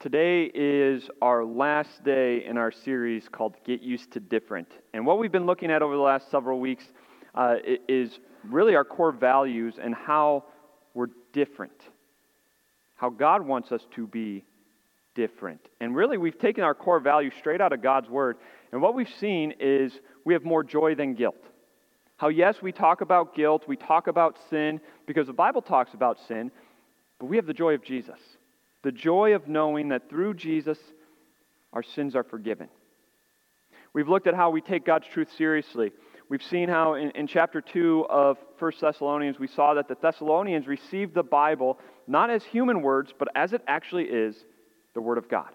Today 0.00 0.44
is 0.54 1.10
our 1.20 1.44
last 1.44 2.04
day 2.04 2.44
in 2.44 2.56
our 2.56 2.70
series 2.70 3.28
called 3.28 3.56
Get 3.64 3.82
Used 3.82 4.12
to 4.12 4.20
Different. 4.20 4.68
And 4.94 5.04
what 5.04 5.18
we've 5.18 5.32
been 5.32 5.44
looking 5.44 5.72
at 5.72 5.82
over 5.82 5.96
the 5.96 6.00
last 6.00 6.30
several 6.30 6.60
weeks 6.60 6.84
uh, 7.34 7.56
is 7.88 8.20
really 8.44 8.76
our 8.76 8.84
core 8.84 9.10
values 9.10 9.74
and 9.82 9.92
how 9.92 10.44
we're 10.94 11.08
different, 11.32 11.82
how 12.94 13.10
God 13.10 13.44
wants 13.44 13.72
us 13.72 13.80
to 13.96 14.06
be 14.06 14.44
different. 15.16 15.68
And 15.80 15.96
really, 15.96 16.16
we've 16.16 16.38
taken 16.38 16.62
our 16.62 16.74
core 16.74 17.00
values 17.00 17.32
straight 17.40 17.60
out 17.60 17.72
of 17.72 17.82
God's 17.82 18.08
Word. 18.08 18.36
And 18.70 18.80
what 18.80 18.94
we've 18.94 19.12
seen 19.18 19.52
is 19.58 19.92
we 20.24 20.32
have 20.32 20.44
more 20.44 20.62
joy 20.62 20.94
than 20.94 21.14
guilt. 21.14 21.42
How, 22.18 22.28
yes, 22.28 22.62
we 22.62 22.70
talk 22.70 23.00
about 23.00 23.34
guilt, 23.34 23.64
we 23.66 23.74
talk 23.74 24.06
about 24.06 24.36
sin, 24.48 24.80
because 25.08 25.26
the 25.26 25.32
Bible 25.32 25.60
talks 25.60 25.92
about 25.92 26.18
sin, 26.28 26.52
but 27.18 27.26
we 27.26 27.34
have 27.34 27.46
the 27.46 27.52
joy 27.52 27.74
of 27.74 27.82
Jesus 27.82 28.20
the 28.82 28.92
joy 28.92 29.34
of 29.34 29.48
knowing 29.48 29.88
that 29.88 30.08
through 30.08 30.34
Jesus, 30.34 30.78
our 31.72 31.82
sins 31.82 32.14
are 32.14 32.24
forgiven. 32.24 32.68
We've 33.92 34.08
looked 34.08 34.26
at 34.26 34.34
how 34.34 34.50
we 34.50 34.60
take 34.60 34.84
God's 34.84 35.06
truth 35.12 35.28
seriously. 35.36 35.92
We've 36.28 36.42
seen 36.42 36.68
how 36.68 36.94
in, 36.94 37.10
in, 37.12 37.26
chapter 37.26 37.60
2 37.60 38.06
of 38.10 38.36
1 38.58 38.72
Thessalonians, 38.80 39.38
we 39.38 39.46
saw 39.46 39.74
that 39.74 39.88
the 39.88 39.96
Thessalonians 40.00 40.66
received 40.66 41.14
the 41.14 41.22
Bible 41.22 41.78
not 42.06 42.30
as 42.30 42.44
human 42.44 42.82
words, 42.82 43.12
but 43.18 43.28
as 43.34 43.52
it 43.52 43.62
actually 43.66 44.04
is 44.04 44.36
the 44.94 45.00
Word 45.00 45.18
of 45.18 45.28
God. 45.28 45.48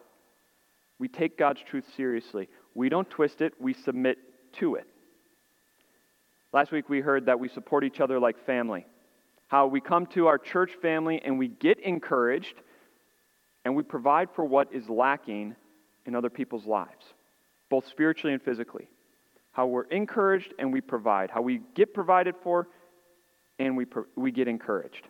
We 1.00 1.08
take 1.08 1.38
God's 1.38 1.62
truth 1.70 1.86
seriously. 1.96 2.50
We 2.74 2.90
don't 2.90 3.10
twist 3.10 3.42
it, 3.42 3.54
we 3.60 3.74
submit 3.74 4.18
to 4.60 4.76
it. 4.76 4.88
Last 6.52 6.72
week 6.72 6.90
we 6.90 7.02
heard 7.02 7.26
that 7.28 7.40
we 7.40 7.50
support 7.50 7.84
each 7.84 8.00
other 8.00 8.20
like 8.20 8.46
family. 8.46 8.86
How 9.48 9.68
we 9.68 9.82
come 9.82 10.06
to 10.08 10.28
our 10.28 10.38
church 10.38 10.72
family 10.82 11.22
and 11.24 11.38
we 11.38 11.48
get 11.48 11.80
encouraged 11.80 12.56
and 13.66 13.76
we 13.76 13.84
provide 13.84 14.30
for 14.36 14.44
what 14.46 14.74
is 14.74 14.90
lacking 14.90 15.56
in 16.06 16.16
other 16.16 16.30
people's 16.30 16.66
lives, 16.66 17.14
both 17.70 17.88
spiritually 17.88 18.34
and 18.34 18.42
physically. 18.42 18.88
How 19.52 19.68
we're 19.68 19.84
encouraged 19.86 20.54
and 20.60 20.74
we 20.74 20.82
provide, 20.82 21.30
how 21.30 21.42
we 21.42 21.62
get 21.76 21.94
provided 21.94 22.36
for 22.44 22.68
and 23.60 23.78
we, 23.78 23.86
we 24.16 24.32
get 24.32 24.48
encouraged, 24.48 25.08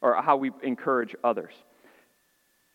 or 0.00 0.20
how 0.22 0.36
we 0.36 0.50
encourage 0.62 1.14
others. 1.22 1.52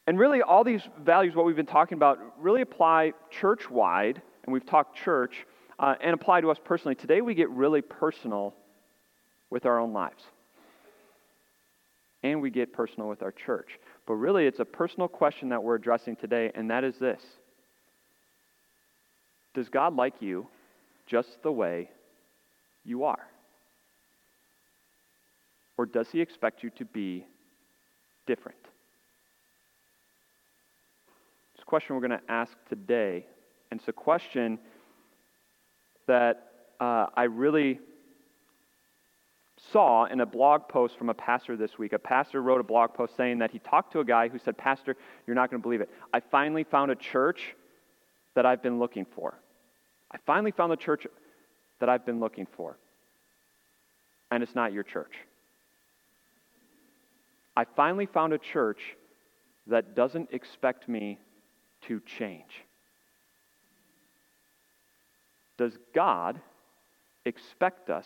And 0.07 0.19
really, 0.19 0.43
all 0.43 0.63
these 0.63 0.83
values, 1.01 1.33
what 1.33 1.47
we've 1.47 1.55
been 1.55 1.65
talking 1.65 1.97
about, 1.97 2.19
really 2.39 2.61
apply 2.61 3.13
church 3.31 3.71
wide, 3.71 4.21
and 4.43 4.53
we've 4.53 4.65
talked 4.65 4.95
church, 4.95 5.47
uh, 5.79 5.95
and 5.99 6.13
apply 6.13 6.41
to 6.41 6.51
us 6.51 6.59
personally. 6.63 6.93
Today, 6.93 7.21
we 7.21 7.33
get 7.33 7.49
really 7.49 7.81
personal 7.81 8.53
with 9.49 9.65
our 9.65 9.79
own 9.79 9.93
lives 9.93 10.23
and 12.31 12.41
we 12.41 12.49
get 12.49 12.73
personal 12.73 13.07
with 13.07 13.21
our 13.21 13.31
church. 13.31 13.79
But 14.07 14.15
really, 14.15 14.47
it's 14.47 14.59
a 14.59 14.65
personal 14.65 15.07
question 15.07 15.49
that 15.49 15.63
we're 15.63 15.75
addressing 15.75 16.15
today, 16.15 16.51
and 16.55 16.71
that 16.71 16.83
is 16.83 16.97
this 16.97 17.21
Does 19.53 19.69
God 19.69 19.95
like 19.95 20.21
you 20.21 20.47
just 21.05 21.41
the 21.43 21.51
way 21.51 21.89
you 22.83 23.03
are? 23.03 23.27
Or 25.77 25.85
does 25.85 26.09
He 26.09 26.19
expect 26.19 26.63
you 26.63 26.71
to 26.71 26.85
be 26.85 27.25
different? 28.25 28.57
It's 31.53 31.61
a 31.61 31.65
question 31.65 31.95
we're 31.95 32.07
going 32.07 32.19
to 32.19 32.31
ask 32.31 32.53
today, 32.69 33.25
and 33.69 33.79
it's 33.79 33.87
a 33.87 33.93
question 33.93 34.57
that 36.07 36.51
uh, 36.79 37.07
I 37.15 37.23
really 37.23 37.79
saw 39.71 40.05
in 40.05 40.21
a 40.21 40.25
blog 40.25 40.67
post 40.67 40.97
from 40.97 41.09
a 41.09 41.13
pastor 41.13 41.55
this 41.55 41.77
week. 41.77 41.93
A 41.93 41.99
pastor 41.99 42.41
wrote 42.41 42.59
a 42.59 42.63
blog 42.63 42.93
post 42.93 43.15
saying 43.15 43.39
that 43.39 43.51
he 43.51 43.59
talked 43.59 43.93
to 43.93 43.99
a 43.99 44.05
guy 44.05 44.27
who 44.27 44.39
said, 44.39 44.57
Pastor, 44.57 44.95
you're 45.25 45.35
not 45.35 45.49
going 45.49 45.61
to 45.61 45.63
believe 45.63 45.81
it. 45.81 45.89
I 46.13 46.19
finally 46.19 46.63
found 46.63 46.91
a 46.91 46.95
church 46.95 47.55
that 48.35 48.45
I've 48.45 48.61
been 48.61 48.79
looking 48.79 49.05
for. 49.05 49.37
I 50.11 50.17
finally 50.25 50.51
found 50.51 50.71
the 50.71 50.77
church 50.77 51.07
that 51.79 51.89
I've 51.89 52.05
been 52.05 52.19
looking 52.19 52.47
for. 52.57 52.77
And 54.31 54.43
it's 54.43 54.55
not 54.55 54.73
your 54.73 54.83
church. 54.83 55.13
I 57.55 57.63
finally 57.63 58.05
found 58.05 58.33
a 58.33 58.37
church 58.37 58.79
that 59.67 59.95
doesn't 59.95 60.29
expect 60.31 60.87
me 60.89 61.17
to 61.87 62.01
change. 62.01 62.63
Does 65.57 65.73
God 65.93 66.39
expect 67.25 67.89
us 67.89 68.05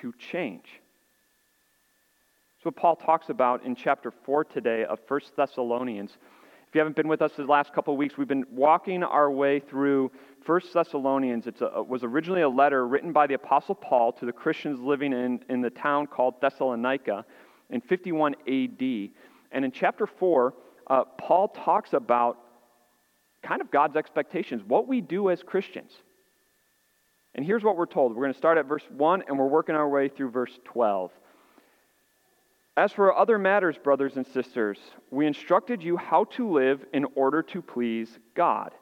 to 0.00 0.12
change. 0.18 0.64
That's 2.56 2.64
what 2.64 2.76
Paul 2.76 2.96
talks 2.96 3.30
about 3.30 3.64
in 3.64 3.74
chapter 3.74 4.10
4 4.10 4.44
today 4.44 4.84
of 4.84 4.98
1 5.08 5.20
Thessalonians. 5.36 6.10
If 6.68 6.74
you 6.74 6.80
haven't 6.80 6.94
been 6.94 7.08
with 7.08 7.22
us 7.22 7.32
the 7.36 7.44
last 7.44 7.72
couple 7.72 7.94
of 7.94 7.98
weeks, 7.98 8.16
we've 8.16 8.28
been 8.28 8.44
walking 8.50 9.02
our 9.02 9.30
way 9.30 9.60
through 9.60 10.10
1 10.46 10.60
Thessalonians. 10.72 11.46
It 11.46 11.60
was 11.88 12.04
originally 12.04 12.42
a 12.42 12.48
letter 12.48 12.86
written 12.86 13.12
by 13.12 13.26
the 13.26 13.34
Apostle 13.34 13.74
Paul 13.74 14.12
to 14.12 14.26
the 14.26 14.32
Christians 14.32 14.78
living 14.78 15.12
in, 15.12 15.40
in 15.48 15.62
the 15.62 15.70
town 15.70 16.06
called 16.06 16.40
Thessalonica 16.40 17.24
in 17.70 17.80
51 17.80 18.34
AD. 18.46 19.10
And 19.52 19.64
in 19.64 19.72
chapter 19.72 20.06
4, 20.06 20.54
uh, 20.86 21.04
Paul 21.18 21.48
talks 21.48 21.92
about 21.92 22.38
kind 23.42 23.60
of 23.60 23.70
God's 23.70 23.96
expectations, 23.96 24.62
what 24.66 24.86
we 24.86 25.00
do 25.00 25.30
as 25.30 25.42
Christians. 25.42 25.92
And 27.34 27.44
here's 27.44 27.62
what 27.62 27.76
we're 27.76 27.86
told. 27.86 28.14
We're 28.14 28.24
going 28.24 28.32
to 28.32 28.38
start 28.38 28.58
at 28.58 28.66
verse 28.66 28.84
1 28.90 29.24
and 29.28 29.38
we're 29.38 29.46
working 29.46 29.74
our 29.74 29.88
way 29.88 30.08
through 30.08 30.30
verse 30.30 30.58
12. 30.64 31.12
As 32.76 32.92
for 32.92 33.16
other 33.16 33.38
matters, 33.38 33.76
brothers 33.78 34.16
and 34.16 34.26
sisters, 34.26 34.78
we 35.10 35.26
instructed 35.26 35.82
you 35.82 35.96
how 35.96 36.24
to 36.24 36.50
live 36.50 36.84
in 36.92 37.06
order 37.14 37.42
to 37.42 37.60
please 37.60 38.18
God, 38.34 38.72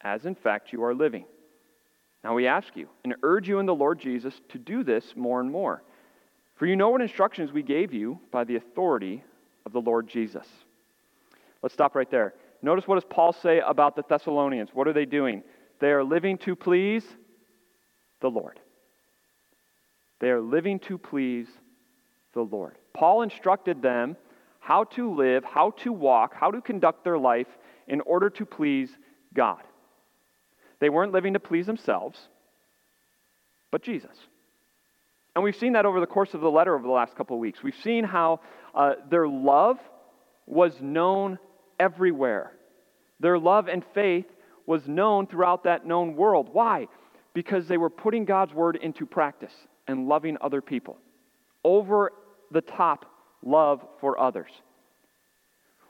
as 0.00 0.26
in 0.26 0.34
fact 0.34 0.72
you 0.72 0.82
are 0.82 0.94
living. 0.94 1.24
Now 2.22 2.34
we 2.34 2.46
ask 2.46 2.74
you 2.74 2.88
and 3.04 3.14
urge 3.22 3.48
you 3.48 3.58
in 3.58 3.66
the 3.66 3.74
Lord 3.74 4.00
Jesus 4.00 4.40
to 4.48 4.58
do 4.58 4.82
this 4.82 5.14
more 5.14 5.40
and 5.40 5.50
more. 5.50 5.82
For 6.56 6.66
you 6.66 6.76
know 6.76 6.90
what 6.90 7.00
instructions 7.00 7.52
we 7.52 7.62
gave 7.62 7.92
you 7.92 8.18
by 8.30 8.44
the 8.44 8.56
authority 8.56 9.22
of 9.66 9.72
the 9.72 9.80
Lord 9.80 10.08
Jesus. 10.08 10.46
Let's 11.62 11.74
stop 11.74 11.94
right 11.94 12.10
there. 12.10 12.34
Notice 12.62 12.88
what 12.88 12.94
does 12.96 13.04
Paul 13.08 13.32
say 13.32 13.60
about 13.60 13.94
the 13.94 14.04
Thessalonians? 14.08 14.70
What 14.72 14.88
are 14.88 14.92
they 14.92 15.04
doing? 15.04 15.42
They 15.80 15.90
are 15.90 16.04
living 16.04 16.38
to 16.38 16.56
please 16.56 17.04
the 18.24 18.30
Lord. 18.30 18.58
They 20.18 20.30
are 20.30 20.40
living 20.40 20.78
to 20.80 20.96
please 20.96 21.46
the 22.32 22.40
Lord. 22.40 22.78
Paul 22.94 23.20
instructed 23.20 23.82
them 23.82 24.16
how 24.60 24.84
to 24.84 25.14
live, 25.14 25.44
how 25.44 25.72
to 25.82 25.92
walk, 25.92 26.32
how 26.34 26.50
to 26.50 26.62
conduct 26.62 27.04
their 27.04 27.18
life 27.18 27.48
in 27.86 28.00
order 28.00 28.30
to 28.30 28.46
please 28.46 28.88
God. 29.34 29.62
They 30.80 30.88
weren't 30.88 31.12
living 31.12 31.34
to 31.34 31.40
please 31.40 31.66
themselves, 31.66 32.18
but 33.70 33.82
Jesus. 33.82 34.16
And 35.34 35.44
we've 35.44 35.56
seen 35.56 35.74
that 35.74 35.84
over 35.84 36.00
the 36.00 36.06
course 36.06 36.32
of 36.32 36.40
the 36.40 36.50
letter 36.50 36.74
over 36.74 36.86
the 36.86 36.92
last 36.92 37.14
couple 37.16 37.36
of 37.36 37.40
weeks. 37.40 37.62
We've 37.62 37.74
seen 37.82 38.04
how 38.04 38.40
uh, 38.74 38.94
their 39.10 39.28
love 39.28 39.76
was 40.46 40.72
known 40.80 41.38
everywhere. 41.78 42.52
Their 43.20 43.38
love 43.38 43.68
and 43.68 43.84
faith 43.92 44.26
was 44.64 44.88
known 44.88 45.26
throughout 45.26 45.64
that 45.64 45.84
known 45.84 46.16
world. 46.16 46.48
Why? 46.52 46.88
Because 47.34 47.66
they 47.66 47.76
were 47.76 47.90
putting 47.90 48.24
God's 48.24 48.54
word 48.54 48.76
into 48.76 49.04
practice 49.04 49.52
and 49.86 50.08
loving 50.08 50.38
other 50.40 50.62
people. 50.62 50.96
Over 51.64 52.12
the 52.50 52.60
top 52.60 53.06
love 53.44 53.84
for 54.00 54.18
others. 54.18 54.50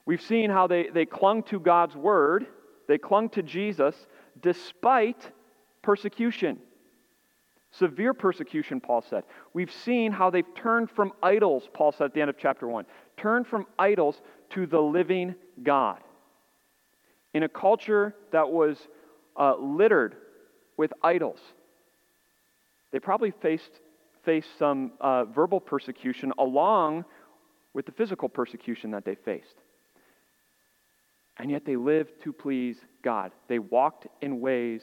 We've 0.07 0.23
seen 0.23 0.51
how 0.51 0.67
they, 0.67 0.89
they 0.89 1.07
clung 1.07 1.43
to 1.45 1.61
God's 1.61 1.95
word, 1.95 2.47
they 2.89 2.99
clung 2.99 3.29
to 3.31 3.43
Jesus 3.43 3.95
despite 4.41 5.31
persecution. 5.83 6.59
Severe 7.71 8.15
persecution, 8.15 8.81
Paul 8.81 9.03
said. 9.03 9.25
We've 9.53 9.73
seen 9.73 10.13
how 10.13 10.31
they've 10.31 10.55
turned 10.55 10.91
from 10.91 11.13
idols, 11.23 11.69
Paul 11.73 11.93
said 11.93 12.05
at 12.05 12.15
the 12.15 12.21
end 12.21 12.31
of 12.31 12.39
chapter 12.39 12.69
1, 12.69 12.85
turned 13.17 13.47
from 13.47 13.67
idols 13.79 14.21
to 14.51 14.67
the 14.67 14.81
living 14.81 15.35
God. 15.63 15.99
In 17.33 17.43
a 17.43 17.49
culture 17.49 18.15
that 18.31 18.49
was 18.49 18.79
uh, 19.37 19.57
littered 19.57 20.15
with 20.77 20.93
idols. 21.03 21.39
They 22.93 23.01
probably 23.01 23.33
faced, 23.43 23.71
faced 24.25 24.49
some 24.59 24.93
uh, 25.01 25.25
verbal 25.25 25.61
persecution 25.61 26.33
along 26.39 27.05
with 27.73 27.87
the 27.87 27.93
physical 27.93 28.29
persecution 28.29 28.93
that 28.93 29.05
they 29.05 29.17
faced. 29.17 29.57
And 31.39 31.51
yet 31.51 31.65
they 31.67 31.77
lived 31.77 32.13
to 32.23 32.33
please 32.33 32.77
God. 33.03 33.33
They 33.49 33.59
walked 33.59 34.07
in 34.23 34.41
ways 34.41 34.83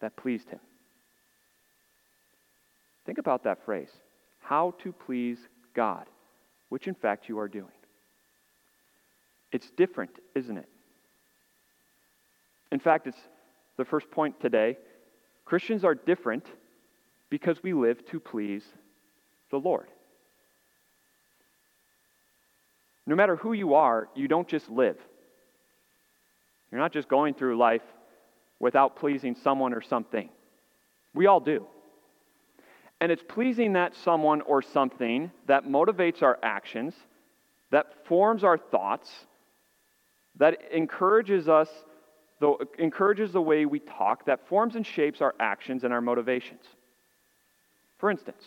that 0.00 0.16
pleased 0.16 0.48
Him. 0.48 0.60
Think 3.04 3.18
about 3.18 3.44
that 3.44 3.64
phrase 3.64 3.90
how 4.40 4.74
to 4.82 4.92
please 4.92 5.38
God, 5.74 6.06
which 6.70 6.86
in 6.86 6.94
fact 6.94 7.28
you 7.28 7.38
are 7.38 7.48
doing. 7.48 7.66
It's 9.52 9.70
different, 9.76 10.12
isn't 10.34 10.56
it? 10.56 10.68
In 12.72 12.80
fact, 12.80 13.06
it's 13.06 13.18
the 13.76 13.84
first 13.84 14.10
point 14.10 14.40
today 14.40 14.76
Christians 15.48 15.84
are 15.84 15.94
different 15.94 16.46
because 17.30 17.62
we 17.62 17.72
live 17.72 18.06
to 18.10 18.20
please 18.20 18.64
the 19.50 19.58
Lord. 19.58 19.88
no 23.08 23.16
matter 23.16 23.36
who 23.36 23.54
you 23.54 23.72
are, 23.72 24.06
you 24.14 24.28
don't 24.28 24.46
just 24.46 24.68
live. 24.68 24.98
You're 26.70 26.80
not 26.80 26.92
just 26.92 27.08
going 27.08 27.32
through 27.32 27.56
life 27.56 27.82
without 28.60 28.96
pleasing 28.96 29.34
someone 29.34 29.72
or 29.72 29.80
something. 29.80 30.28
We 31.14 31.26
all 31.26 31.40
do. 31.40 31.66
And 33.00 33.10
it's 33.10 33.22
pleasing 33.26 33.72
that 33.72 33.94
someone 33.96 34.42
or 34.42 34.60
something 34.60 35.30
that 35.46 35.64
motivates 35.64 36.22
our 36.22 36.38
actions, 36.42 36.92
that 37.70 38.06
forms 38.06 38.44
our 38.44 38.58
thoughts, 38.58 39.10
that 40.36 40.58
encourages 40.70 41.48
us, 41.48 41.70
the, 42.40 42.54
encourages 42.78 43.32
the 43.32 43.42
way 43.42 43.66
we 43.66 43.80
talk, 43.80 44.26
that 44.26 44.46
forms 44.48 44.76
and 44.76 44.86
shapes 44.86 45.20
our 45.20 45.34
actions 45.40 45.84
and 45.84 45.92
our 45.92 46.00
motivations. 46.00 46.62
For 47.98 48.10
instance, 48.10 48.44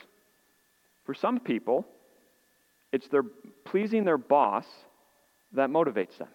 for 1.05 1.13
some 1.13 1.39
people, 1.39 1.85
it's 2.91 3.07
their 3.07 3.23
pleasing 3.65 4.03
their 4.03 4.17
boss 4.17 4.65
that 5.53 5.69
motivates 5.69 6.17
them. 6.17 6.29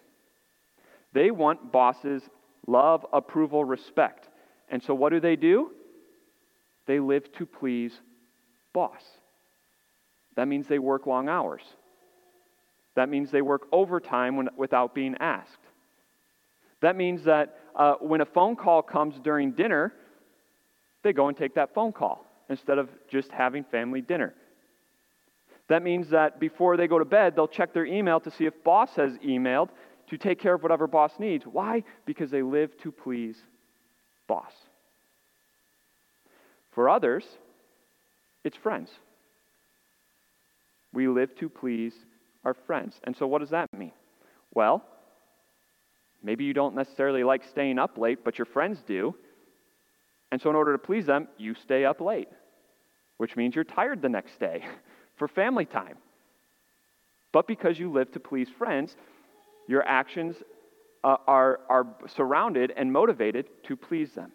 They 1.13 1.31
want 1.31 1.71
bosses' 1.71 2.23
love, 2.67 3.05
approval, 3.11 3.65
respect. 3.65 4.29
And 4.69 4.83
so 4.83 4.93
what 4.93 5.09
do 5.09 5.19
they 5.19 5.35
do? 5.35 5.71
They 6.85 6.99
live 6.99 7.31
to 7.33 7.45
please 7.45 7.93
boss. 8.73 9.01
That 10.35 10.47
means 10.47 10.67
they 10.67 10.79
work 10.79 11.07
long 11.07 11.29
hours. 11.29 11.63
That 12.95 13.09
means 13.09 13.31
they 13.31 13.41
work 13.41 13.67
overtime 13.71 14.37
when, 14.37 14.49
without 14.57 14.93
being 14.93 15.15
asked. 15.19 15.66
That 16.81 16.95
means 16.95 17.23
that 17.23 17.57
uh, 17.75 17.95
when 17.95 18.21
a 18.21 18.25
phone 18.25 18.55
call 18.55 18.81
comes 18.81 19.19
during 19.23 19.51
dinner, 19.51 19.93
they 21.03 21.13
go 21.13 21.27
and 21.27 21.37
take 21.37 21.55
that 21.55 21.73
phone 21.73 21.91
call 21.91 22.25
instead 22.49 22.77
of 22.77 22.89
just 23.09 23.31
having 23.31 23.63
family 23.63 24.01
dinner. 24.01 24.33
That 25.67 25.83
means 25.83 26.09
that 26.09 26.39
before 26.39 26.77
they 26.77 26.87
go 26.87 26.97
to 26.99 27.05
bed, 27.05 27.35
they'll 27.35 27.47
check 27.47 27.73
their 27.73 27.85
email 27.85 28.19
to 28.21 28.31
see 28.31 28.45
if 28.45 28.63
boss 28.63 28.95
has 28.95 29.13
emailed 29.17 29.69
to 30.09 30.17
take 30.17 30.39
care 30.39 30.53
of 30.53 30.63
whatever 30.63 30.87
boss 30.87 31.11
needs. 31.19 31.45
Why? 31.45 31.83
Because 32.05 32.31
they 32.31 32.41
live 32.41 32.77
to 32.79 32.91
please 32.91 33.37
boss. 34.27 34.53
For 36.71 36.89
others, 36.89 37.25
it's 38.43 38.55
friends. 38.55 38.89
We 40.93 41.07
live 41.07 41.35
to 41.37 41.49
please 41.49 41.93
our 42.45 42.53
friends. 42.53 42.95
And 43.03 43.15
so, 43.15 43.27
what 43.27 43.39
does 43.39 43.49
that 43.49 43.67
mean? 43.73 43.91
Well, 44.53 44.83
maybe 46.27 46.43
you 46.43 46.53
don't 46.53 46.75
necessarily 46.75 47.23
like 47.23 47.43
staying 47.45 47.79
up 47.79 47.97
late, 47.97 48.19
but 48.25 48.37
your 48.37 48.45
friends 48.45 48.83
do. 48.85 49.15
And 50.29 50.41
so, 50.41 50.49
in 50.49 50.57
order 50.57 50.73
to 50.73 50.77
please 50.77 51.05
them, 51.05 51.29
you 51.37 51.55
stay 51.55 51.85
up 51.85 52.01
late, 52.01 52.27
which 53.15 53.37
means 53.37 53.55
you're 53.55 53.63
tired 53.63 54.01
the 54.01 54.09
next 54.09 54.37
day 54.37 54.65
for 55.15 55.29
family 55.29 55.65
time. 55.65 55.95
But 57.31 57.47
because 57.47 57.79
you 57.79 57.91
live 57.91 58.11
to 58.11 58.19
please 58.19 58.49
friends, 58.57 58.95
your 59.67 59.87
actions 59.87 60.35
uh, 61.03 61.15
are, 61.25 61.61
are 61.69 61.87
surrounded 62.15 62.73
and 62.75 62.91
motivated 62.91 63.47
to 63.63 63.77
please 63.77 64.11
them. 64.11 64.33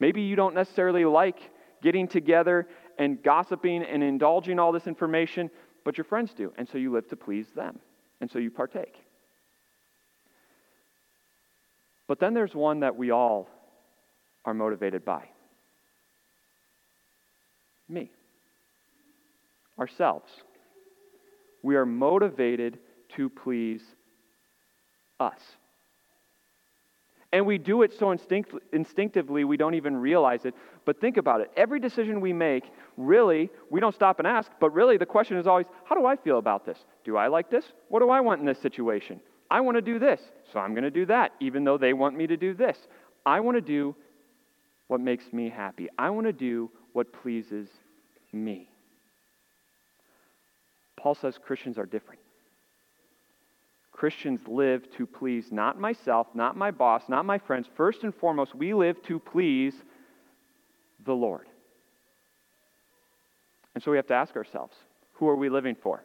Maybe 0.00 0.20
you 0.20 0.36
don't 0.36 0.54
necessarily 0.54 1.06
like 1.06 1.38
getting 1.82 2.08
together 2.08 2.68
and 2.98 3.22
gossiping 3.22 3.82
and 3.82 4.02
indulging 4.02 4.58
all 4.58 4.72
this 4.72 4.86
information, 4.86 5.50
but 5.84 5.96
your 5.96 6.04
friends 6.04 6.34
do. 6.34 6.52
And 6.58 6.68
so 6.68 6.76
you 6.76 6.92
live 6.92 7.08
to 7.08 7.16
please 7.16 7.46
them. 7.56 7.78
And 8.20 8.30
so 8.30 8.38
you 8.38 8.50
partake. 8.50 8.94
But 12.10 12.18
then 12.18 12.34
there's 12.34 12.56
one 12.56 12.80
that 12.80 12.96
we 12.96 13.12
all 13.12 13.48
are 14.44 14.52
motivated 14.52 15.04
by 15.04 15.28
me, 17.88 18.10
ourselves. 19.78 20.28
We 21.62 21.76
are 21.76 21.86
motivated 21.86 22.80
to 23.10 23.28
please 23.28 23.82
us. 25.20 25.38
And 27.32 27.46
we 27.46 27.58
do 27.58 27.82
it 27.82 27.92
so 27.96 28.10
instinct, 28.10 28.54
instinctively 28.72 29.44
we 29.44 29.56
don't 29.56 29.74
even 29.74 29.96
realize 29.96 30.44
it. 30.44 30.54
But 30.84 31.00
think 31.00 31.16
about 31.16 31.42
it. 31.42 31.52
Every 31.56 31.78
decision 31.78 32.20
we 32.20 32.32
make, 32.32 32.64
really, 32.96 33.50
we 33.70 33.78
don't 33.78 33.94
stop 33.94 34.18
and 34.18 34.26
ask, 34.26 34.50
but 34.58 34.70
really 34.70 34.96
the 34.96 35.06
question 35.06 35.36
is 35.36 35.46
always, 35.46 35.66
how 35.84 35.94
do 35.94 36.06
I 36.06 36.16
feel 36.16 36.38
about 36.38 36.66
this? 36.66 36.78
Do 37.04 37.16
I 37.16 37.28
like 37.28 37.50
this? 37.50 37.66
What 37.88 38.00
do 38.00 38.10
I 38.10 38.18
want 38.18 38.40
in 38.40 38.46
this 38.46 38.58
situation? 38.58 39.20
I 39.50 39.60
want 39.60 39.76
to 39.76 39.82
do 39.82 39.98
this, 39.98 40.20
so 40.52 40.60
I'm 40.60 40.72
going 40.72 40.84
to 40.84 40.90
do 40.90 41.06
that, 41.06 41.32
even 41.40 41.64
though 41.64 41.78
they 41.78 41.92
want 41.92 42.16
me 42.16 42.26
to 42.28 42.36
do 42.36 42.54
this. 42.54 42.78
I 43.26 43.40
want 43.40 43.56
to 43.56 43.60
do 43.60 43.96
what 44.86 45.00
makes 45.00 45.32
me 45.32 45.48
happy. 45.48 45.88
I 45.98 46.10
want 46.10 46.26
to 46.26 46.32
do 46.32 46.70
what 46.92 47.12
pleases 47.12 47.68
me. 48.32 48.68
Paul 50.96 51.14
says 51.14 51.38
Christians 51.38 51.78
are 51.78 51.86
different. 51.86 52.20
Christians 53.92 54.40
live 54.46 54.90
to 54.96 55.06
please 55.06 55.50
not 55.50 55.78
myself, 55.78 56.28
not 56.34 56.56
my 56.56 56.70
boss, 56.70 57.02
not 57.08 57.24
my 57.24 57.38
friends. 57.38 57.66
First 57.76 58.02
and 58.02 58.14
foremost, 58.14 58.54
we 58.54 58.72
live 58.72 59.02
to 59.04 59.18
please 59.18 59.74
the 61.04 61.12
Lord. 61.12 61.46
And 63.74 63.82
so 63.82 63.90
we 63.90 63.96
have 63.96 64.06
to 64.06 64.14
ask 64.14 64.36
ourselves 64.36 64.74
who 65.14 65.28
are 65.28 65.36
we 65.36 65.48
living 65.48 65.76
for? 65.82 66.02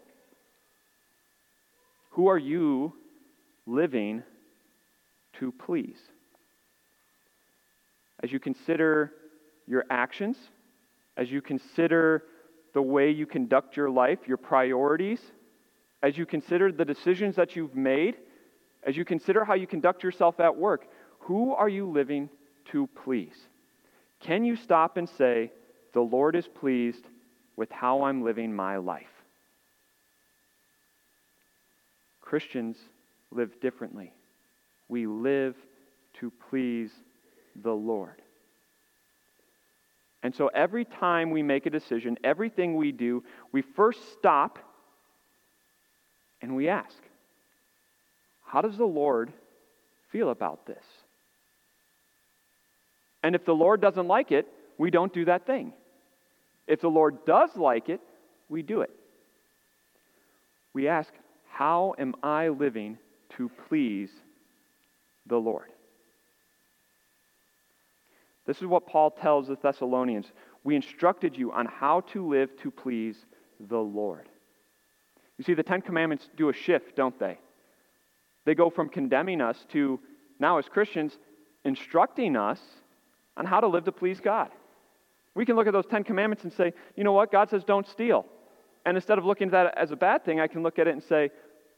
Who 2.11 2.27
are 2.27 2.37
you 2.37 2.93
living 3.65 4.23
to 5.39 5.51
please? 5.51 5.97
As 8.23 8.31
you 8.31 8.39
consider 8.39 9.11
your 9.67 9.85
actions, 9.89 10.37
as 11.17 11.31
you 11.31 11.41
consider 11.41 12.23
the 12.73 12.81
way 12.81 13.09
you 13.09 13.25
conduct 13.25 13.77
your 13.77 13.89
life, 13.89 14.19
your 14.27 14.37
priorities, 14.37 15.19
as 16.03 16.17
you 16.17 16.25
consider 16.25 16.71
the 16.71 16.85
decisions 16.85 17.35
that 17.35 17.55
you've 17.55 17.75
made, 17.75 18.15
as 18.83 18.95
you 18.95 19.05
consider 19.05 19.43
how 19.43 19.55
you 19.55 19.65
conduct 19.65 20.03
yourself 20.03 20.39
at 20.39 20.55
work, 20.55 20.87
who 21.19 21.53
are 21.53 21.69
you 21.69 21.89
living 21.89 22.29
to 22.71 22.87
please? 23.03 23.35
Can 24.19 24.43
you 24.43 24.55
stop 24.55 24.97
and 24.97 25.09
say, 25.09 25.51
The 25.93 26.01
Lord 26.01 26.35
is 26.35 26.47
pleased 26.47 27.05
with 27.55 27.71
how 27.71 28.03
I'm 28.03 28.23
living 28.23 28.53
my 28.53 28.77
life? 28.77 29.07
Christians 32.21 32.77
live 33.35 33.59
differently. 33.59 34.13
We 34.87 35.07
live 35.07 35.55
to 36.19 36.31
please 36.49 36.91
the 37.55 37.73
Lord. 37.73 38.21
And 40.23 40.33
so 40.33 40.47
every 40.47 40.85
time 40.85 41.29
we 41.29 41.43
make 41.43 41.65
a 41.65 41.69
decision, 41.69 42.17
everything 42.23 42.75
we 42.75 42.91
do, 42.91 43.23
we 43.51 43.61
first 43.61 43.99
stop 44.13 44.57
and 46.41 46.55
we 46.55 46.67
ask, 46.67 46.97
how 48.43 48.61
does 48.61 48.77
the 48.77 48.85
Lord 48.85 49.31
feel 50.11 50.29
about 50.29 50.65
this? 50.65 50.83
And 53.21 53.35
if 53.35 53.45
the 53.45 53.55
Lord 53.55 53.81
doesn't 53.81 54.07
like 54.07 54.31
it, 54.31 54.47
we 54.77 54.91
don't 54.91 55.13
do 55.13 55.25
that 55.25 55.45
thing. 55.45 55.73
If 56.67 56.81
the 56.81 56.89
Lord 56.89 57.25
does 57.25 57.55
like 57.55 57.89
it, 57.89 58.01
we 58.49 58.61
do 58.61 58.81
it. 58.81 58.91
We 60.73 60.87
ask, 60.87 61.13
how 61.49 61.95
am 61.97 62.15
I 62.21 62.49
living 62.49 62.97
to 63.37 63.49
please 63.67 64.09
the 65.25 65.37
Lord? 65.37 65.69
This 68.45 68.57
is 68.57 68.67
what 68.67 68.87
Paul 68.87 69.11
tells 69.11 69.47
the 69.47 69.57
Thessalonians. 69.61 70.31
We 70.63 70.75
instructed 70.75 71.37
you 71.37 71.51
on 71.51 71.65
how 71.65 72.01
to 72.13 72.27
live 72.27 72.55
to 72.61 72.71
please 72.71 73.17
the 73.59 73.77
Lord. 73.77 74.29
You 75.37 75.43
see, 75.43 75.53
the 75.53 75.63
Ten 75.63 75.81
Commandments 75.81 76.29
do 76.37 76.49
a 76.49 76.53
shift, 76.53 76.95
don't 76.95 77.17
they? 77.19 77.37
They 78.45 78.55
go 78.55 78.69
from 78.69 78.89
condemning 78.89 79.41
us 79.41 79.65
to 79.71 79.99
now, 80.39 80.57
as 80.57 80.67
Christians, 80.67 81.17
instructing 81.63 82.35
us 82.35 82.59
on 83.37 83.45
how 83.45 83.59
to 83.59 83.67
live 83.67 83.85
to 83.85 83.91
please 83.91 84.19
God. 84.19 84.49
We 85.33 85.45
can 85.45 85.55
look 85.55 85.67
at 85.67 85.73
those 85.73 85.85
Ten 85.85 86.03
Commandments 86.03 86.43
and 86.43 86.53
say, 86.53 86.73
you 86.95 87.03
know 87.03 87.13
what? 87.13 87.31
God 87.31 87.49
says 87.49 87.63
don't 87.63 87.87
steal. 87.87 88.25
And 88.85 88.95
instead 88.95 89.17
of 89.17 89.25
looking 89.25 89.47
at 89.47 89.51
that 89.51 89.77
as 89.77 89.91
a 89.91 89.95
bad 89.95 90.23
thing, 90.23 90.39
I 90.39 90.47
can 90.47 90.61
look 90.61 90.77
at 90.77 90.87
it 90.87 90.91
and 90.91 91.03
say, 91.03 91.31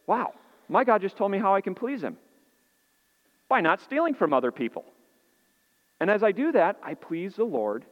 wow, 0.05 0.33
my 0.69 0.83
God 0.83 1.01
just 1.01 1.17
told 1.17 1.31
me 1.31 1.37
how 1.37 1.55
I 1.55 1.61
can 1.61 1.75
please 1.75 2.01
Him 2.01 2.17
by 3.49 3.61
not 3.61 3.81
stealing 3.81 4.13
from 4.13 4.33
other 4.33 4.51
people. 4.51 4.85
And 5.99 6.09
as 6.09 6.23
I 6.23 6.31
do 6.31 6.51
that, 6.51 6.77
I 6.83 6.93
please 6.93 7.35
the 7.35 7.43
Lord, 7.43 7.85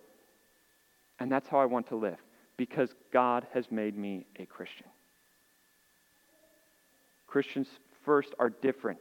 and 1.19 1.31
that's 1.31 1.47
how 1.47 1.59
I 1.59 1.65
want 1.65 1.87
to 1.87 1.95
live 1.95 2.17
because 2.57 2.93
God 3.11 3.47
has 3.53 3.71
made 3.71 3.97
me 3.97 4.25
a 4.37 4.45
Christian. 4.45 4.87
Christians 7.27 7.67
first 8.05 8.33
are 8.39 8.49
different 8.49 8.99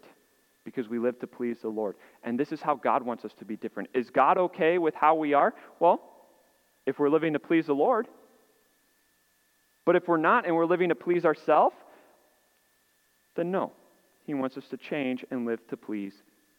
because 0.65 0.89
we 0.89 0.99
live 0.99 1.19
to 1.21 1.27
please 1.27 1.59
the 1.61 1.69
Lord. 1.69 1.97
And 2.23 2.41
this 2.41 2.51
is 2.51 2.61
how 2.61 2.75
God 2.75 3.03
wants 3.03 3.25
us 3.25 3.33
to 3.39 3.45
be 3.45 3.57
different. 3.57 3.91
Is 3.95 4.11
God 4.11 4.39
okay 4.39 4.79
with 4.79 4.95
how 4.95 5.15
we 5.15 5.35
are? 5.35 5.55
Well, 5.79 6.01
if 6.87 6.99
we're 6.99 7.11
living 7.11 7.35
to 7.35 7.39
please 7.39 7.67
the 7.67 7.75
Lord. 7.75 8.09
But 9.85 9.97
if 9.97 10.09
we're 10.09 10.17
not 10.17 10.47
and 10.47 10.57
we're 10.57 10.65
living 10.65 10.89
to 10.89 10.95
please 10.95 11.25
ourselves, 11.25 11.77
then 13.35 13.51
no. 13.51 13.73
He 14.27 14.35
wants 14.35 14.57
us 14.57 14.65
to 14.71 14.77
change 14.77 15.25
and 15.31 15.47
live 15.47 15.67
to 15.69 15.77
please 15.77 16.15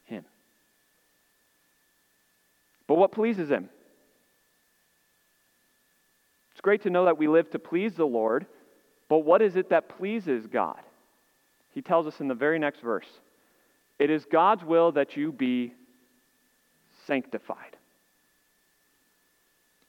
Him. 0.05 0.23
But 2.87 2.95
what 2.95 3.11
pleases 3.11 3.49
Him? 3.49 3.69
It's 6.51 6.61
great 6.61 6.83
to 6.83 6.89
know 6.89 7.05
that 7.05 7.17
we 7.17 7.27
live 7.27 7.49
to 7.51 7.59
please 7.59 7.95
the 7.95 8.05
Lord, 8.05 8.45
But 9.07 9.19
what 9.19 9.41
is 9.41 9.55
it 9.55 9.69
that 9.69 9.89
pleases 9.97 10.47
God? 10.47 10.79
He 11.73 11.81
tells 11.81 12.07
us 12.07 12.19
in 12.19 12.27
the 12.27 12.33
very 12.33 12.59
next 12.59 12.81
verse 12.81 13.07
it 13.99 14.09
is 14.09 14.25
God's 14.25 14.63
will 14.63 14.91
that 14.93 15.15
you 15.15 15.31
be 15.31 15.73
sanctified. 17.05 17.77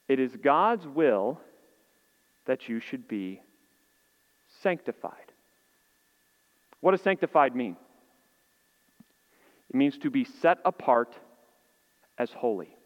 It 0.06 0.20
is 0.20 0.36
God's 0.36 0.86
will 0.86 1.40
that 2.44 2.68
you 2.68 2.78
should 2.78 3.08
be 3.08 3.40
sanctified. 4.62 5.25
What 6.80 6.92
does 6.92 7.02
sanctified 7.02 7.54
mean? 7.54 7.76
It 9.70 9.76
means 9.76 9.98
to 9.98 10.10
be 10.10 10.24
set 10.24 10.58
apart 10.64 11.16
as 12.18 12.30
holy. 12.30 12.76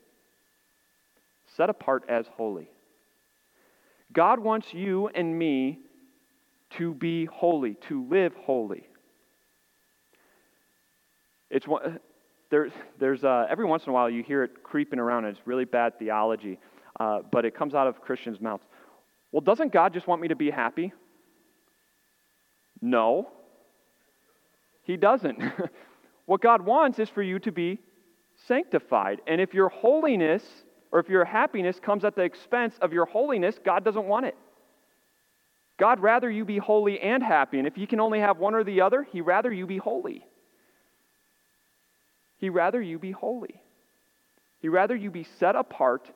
Set 1.57 1.71
apart 1.71 2.05
as 2.09 2.27
holy. 2.37 2.71
God 4.13 4.41
wants 4.41 4.73
you 4.73 5.09
and 5.09 5.39
me 5.39 5.81
to 6.79 6.95
be 6.95 7.27
holy, 7.27 7.75
to 7.89 8.07
live 8.09 8.33
holy. 8.35 8.87
It's 11.51 11.67
one, 11.67 11.99
there's, 12.51 12.73
there's 12.99 13.25
uh, 13.25 13.47
every 13.49 13.65
once 13.65 13.85
in 13.85 13.91
a 13.91 13.93
while 13.93 14.09
you 14.09 14.23
hear 14.23 14.45
it 14.45 14.63
creeping 14.63 14.99
around, 14.99 15.25
and 15.25 15.37
it's 15.37 15.47
really 15.47 15.65
bad 15.65 15.99
theology, 15.99 16.59
uh, 16.99 17.21
but 17.31 17.45
it 17.45 17.55
comes 17.55 17.75
out 17.75 17.87
of 17.87 18.01
Christians' 18.01 18.41
mouths. 18.41 18.65
Well, 19.33 19.41
doesn't 19.41 19.73
God 19.73 19.93
just 19.93 20.07
want 20.07 20.21
me 20.21 20.29
to 20.29 20.37
be 20.37 20.51
happy? 20.51 20.93
No, 22.83 23.29
He 24.91 24.97
doesn't. 24.97 25.41
what 26.27 26.41
God 26.41 26.63
wants 26.63 26.99
is 26.99 27.09
for 27.09 27.23
you 27.23 27.39
to 27.41 27.53
be 27.53 27.79
sanctified. 28.49 29.21
And 29.29 29.41
if 29.41 29.55
your 29.55 29.69
holiness 29.69 30.43
or 30.91 30.99
if 30.99 31.09
your 31.09 31.25
happiness 31.25 31.79
comes 31.79 32.05
at 32.05 32.17
the 32.17 32.23
expense 32.23 32.75
of 32.83 32.93
your 32.93 33.05
holiness, 33.05 33.55
God 33.65 33.85
doesn't 33.85 34.05
want 34.05 34.27
it. 34.27 34.37
God 35.79 36.01
rather 36.01 36.29
you 36.29 36.45
be 36.45 36.59
holy 36.59 36.99
and 36.99 37.23
happy. 37.23 37.59
And 37.59 37.69
if 37.69 37.79
you 37.79 37.87
can 37.87 38.01
only 38.01 38.19
have 38.19 38.39
one 38.39 38.53
or 38.53 38.65
the 38.65 38.81
other, 38.81 39.05
He 39.05 39.21
rather 39.21 39.53
you 39.53 39.65
be 39.65 39.79
holy. 39.79 40.27
He 42.39 42.49
rather 42.49 42.83
you 42.83 42.99
be 42.99 43.13
holy. 43.13 43.63
He 44.59 44.69
rather 44.69 44.97
you 44.97 45.13
be 45.13 45.25
set 45.39 45.55
apart 45.55 46.11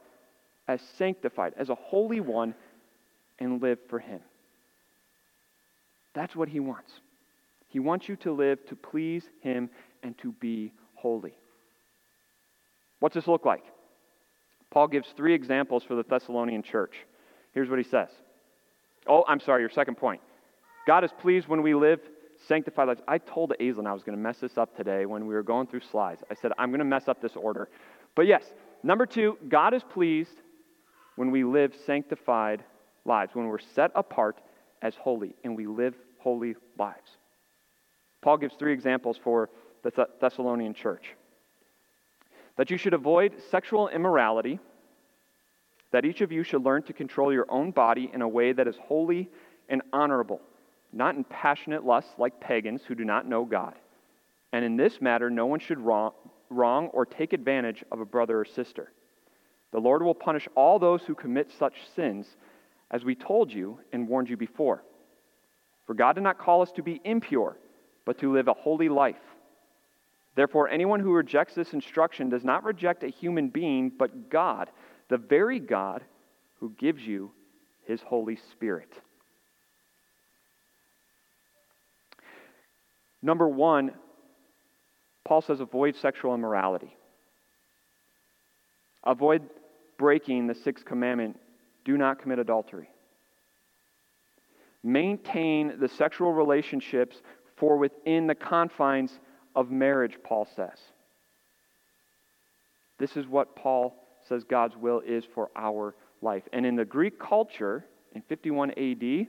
as 0.66 0.80
sanctified, 0.98 1.54
as 1.56 1.68
a 1.70 1.76
holy 1.76 2.18
one, 2.18 2.56
and 3.38 3.62
live 3.62 3.78
for 3.88 4.00
Him. 4.00 4.18
That's 6.12 6.34
what 6.34 6.48
He 6.48 6.58
wants. 6.58 6.90
He 7.74 7.80
wants 7.80 8.08
you 8.08 8.14
to 8.18 8.30
live 8.30 8.64
to 8.66 8.76
please 8.76 9.28
Him 9.40 9.68
and 10.04 10.16
to 10.18 10.30
be 10.30 10.72
holy. 10.94 11.34
What's 13.00 13.16
this 13.16 13.26
look 13.26 13.44
like? 13.44 13.64
Paul 14.70 14.86
gives 14.86 15.08
three 15.16 15.34
examples 15.34 15.82
for 15.82 15.96
the 15.96 16.04
Thessalonian 16.04 16.62
church. 16.62 16.94
Here's 17.50 17.68
what 17.68 17.80
he 17.80 17.84
says. 17.84 18.10
Oh, 19.08 19.24
I'm 19.26 19.40
sorry, 19.40 19.62
your 19.62 19.70
second 19.70 19.96
point. 19.96 20.20
God 20.86 21.02
is 21.02 21.10
pleased 21.20 21.48
when 21.48 21.62
we 21.62 21.74
live 21.74 21.98
sanctified 22.46 22.86
lives. 22.86 23.00
I 23.08 23.18
told 23.18 23.52
Aislinn 23.60 23.88
I 23.88 23.92
was 23.92 24.04
going 24.04 24.16
to 24.16 24.22
mess 24.22 24.38
this 24.38 24.56
up 24.56 24.76
today 24.76 25.04
when 25.04 25.26
we 25.26 25.34
were 25.34 25.42
going 25.42 25.66
through 25.66 25.80
slides. 25.90 26.22
I 26.30 26.34
said, 26.34 26.52
I'm 26.56 26.70
going 26.70 26.78
to 26.78 26.84
mess 26.84 27.08
up 27.08 27.20
this 27.20 27.34
order. 27.34 27.68
But 28.14 28.28
yes, 28.28 28.44
number 28.84 29.04
two, 29.04 29.36
God 29.48 29.74
is 29.74 29.82
pleased 29.82 30.40
when 31.16 31.32
we 31.32 31.42
live 31.42 31.74
sanctified 31.86 32.62
lives, 33.04 33.34
when 33.34 33.48
we're 33.48 33.58
set 33.58 33.90
apart 33.96 34.40
as 34.80 34.94
holy 34.94 35.34
and 35.42 35.56
we 35.56 35.66
live 35.66 35.96
holy 36.20 36.54
lives. 36.78 37.10
Paul 38.24 38.38
gives 38.38 38.56
three 38.56 38.72
examples 38.72 39.16
for 39.22 39.50
the 39.84 40.08
Thessalonian 40.20 40.74
church 40.74 41.14
that 42.56 42.70
you 42.70 42.76
should 42.76 42.94
avoid 42.94 43.34
sexual 43.50 43.88
immorality, 43.88 44.58
that 45.92 46.04
each 46.04 46.20
of 46.20 46.32
you 46.32 46.42
should 46.42 46.64
learn 46.64 46.82
to 46.84 46.92
control 46.92 47.32
your 47.32 47.46
own 47.48 47.70
body 47.70 48.10
in 48.12 48.22
a 48.22 48.28
way 48.28 48.52
that 48.52 48.66
is 48.66 48.76
holy 48.88 49.28
and 49.68 49.82
honorable 49.92 50.40
not 50.94 51.16
in 51.16 51.24
passionate 51.24 51.84
lusts 51.84 52.12
like 52.18 52.40
pagans 52.40 52.82
who 52.86 52.94
do 52.94 53.04
not 53.04 53.26
know 53.26 53.44
God. 53.44 53.74
And 54.52 54.64
in 54.64 54.76
this 54.76 55.00
matter, 55.00 55.28
no 55.28 55.46
one 55.46 55.58
should 55.58 55.78
wrong, 55.78 56.12
wrong 56.48 56.86
or 56.88 57.04
take 57.04 57.32
advantage 57.32 57.84
of 57.90 58.00
a 58.00 58.04
brother 58.04 58.40
or 58.40 58.44
sister. 58.44 58.92
The 59.72 59.80
Lord 59.80 60.02
will 60.02 60.14
punish 60.14 60.48
all 60.54 60.78
those 60.78 61.02
who 61.02 61.16
commit 61.16 61.50
such 61.58 61.74
sins, 61.96 62.36
as 62.92 63.04
we 63.04 63.16
told 63.16 63.52
you 63.52 63.80
and 63.92 64.06
warned 64.06 64.30
you 64.30 64.36
before. 64.36 64.84
For 65.84 65.94
God 65.94 66.12
did 66.12 66.22
not 66.22 66.38
call 66.38 66.62
us 66.62 66.70
to 66.72 66.82
be 66.82 67.00
impure, 67.04 67.58
but 68.04 68.18
to 68.18 68.32
live 68.32 68.48
a 68.48 68.54
holy 68.54 68.88
life. 68.88 69.16
Therefore, 70.34 70.68
anyone 70.68 71.00
who 71.00 71.12
rejects 71.12 71.54
this 71.54 71.72
instruction 71.72 72.28
does 72.28 72.44
not 72.44 72.64
reject 72.64 73.04
a 73.04 73.08
human 73.08 73.48
being, 73.48 73.90
but 73.96 74.30
God, 74.30 74.70
the 75.08 75.16
very 75.16 75.60
God 75.60 76.02
who 76.60 76.70
gives 76.78 77.02
you 77.02 77.30
his 77.86 78.00
Holy 78.02 78.36
Spirit. 78.52 78.92
Number 83.22 83.48
one, 83.48 83.92
Paul 85.24 85.40
says 85.40 85.60
avoid 85.60 85.96
sexual 85.96 86.34
immorality. 86.34 86.94
Avoid 89.04 89.42
breaking 89.98 90.46
the 90.46 90.54
sixth 90.54 90.84
commandment 90.84 91.38
do 91.84 91.96
not 91.96 92.20
commit 92.20 92.38
adultery. 92.38 92.88
Maintain 94.82 95.78
the 95.78 95.88
sexual 95.88 96.32
relationships 96.32 97.22
for 97.56 97.76
within 97.76 98.26
the 98.26 98.34
confines 98.34 99.18
of 99.54 99.70
marriage, 99.70 100.16
Paul 100.22 100.48
says. 100.56 100.78
This 102.98 103.16
is 103.16 103.26
what 103.26 103.56
Paul 103.56 103.94
says 104.28 104.44
God's 104.44 104.76
will 104.76 105.00
is 105.00 105.24
for 105.34 105.50
our 105.56 105.94
life. 106.22 106.44
And 106.52 106.64
in 106.64 106.76
the 106.76 106.84
Greek 106.84 107.18
culture, 107.18 107.84
in 108.14 108.22
51 108.22 108.70
AD, 108.72 109.26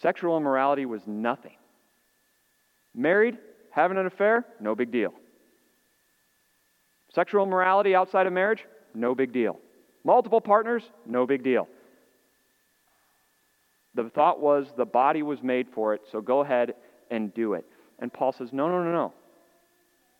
sexual 0.00 0.36
immorality 0.36 0.86
was 0.86 1.02
nothing. 1.06 1.56
Married, 2.94 3.38
having 3.70 3.98
an 3.98 4.06
affair, 4.06 4.44
no 4.60 4.74
big 4.74 4.90
deal. 4.90 5.14
Sexual 7.14 7.46
morality 7.46 7.94
outside 7.94 8.26
of 8.26 8.32
marriage, 8.32 8.64
no 8.94 9.14
big 9.14 9.32
deal. 9.32 9.58
Multiple 10.04 10.40
partners, 10.40 10.82
no 11.06 11.26
big 11.26 11.42
deal. 11.44 11.68
The 13.94 14.08
thought 14.10 14.40
was 14.40 14.66
the 14.76 14.84
body 14.84 15.22
was 15.22 15.42
made 15.42 15.68
for 15.74 15.94
it, 15.94 16.02
so 16.10 16.20
go 16.20 16.40
ahead 16.40 16.74
and 17.10 17.32
do 17.34 17.54
it. 17.54 17.64
And 17.98 18.12
Paul 18.12 18.32
says, 18.32 18.52
no, 18.52 18.68
no, 18.68 18.82
no, 18.82 18.92
no. 18.92 19.12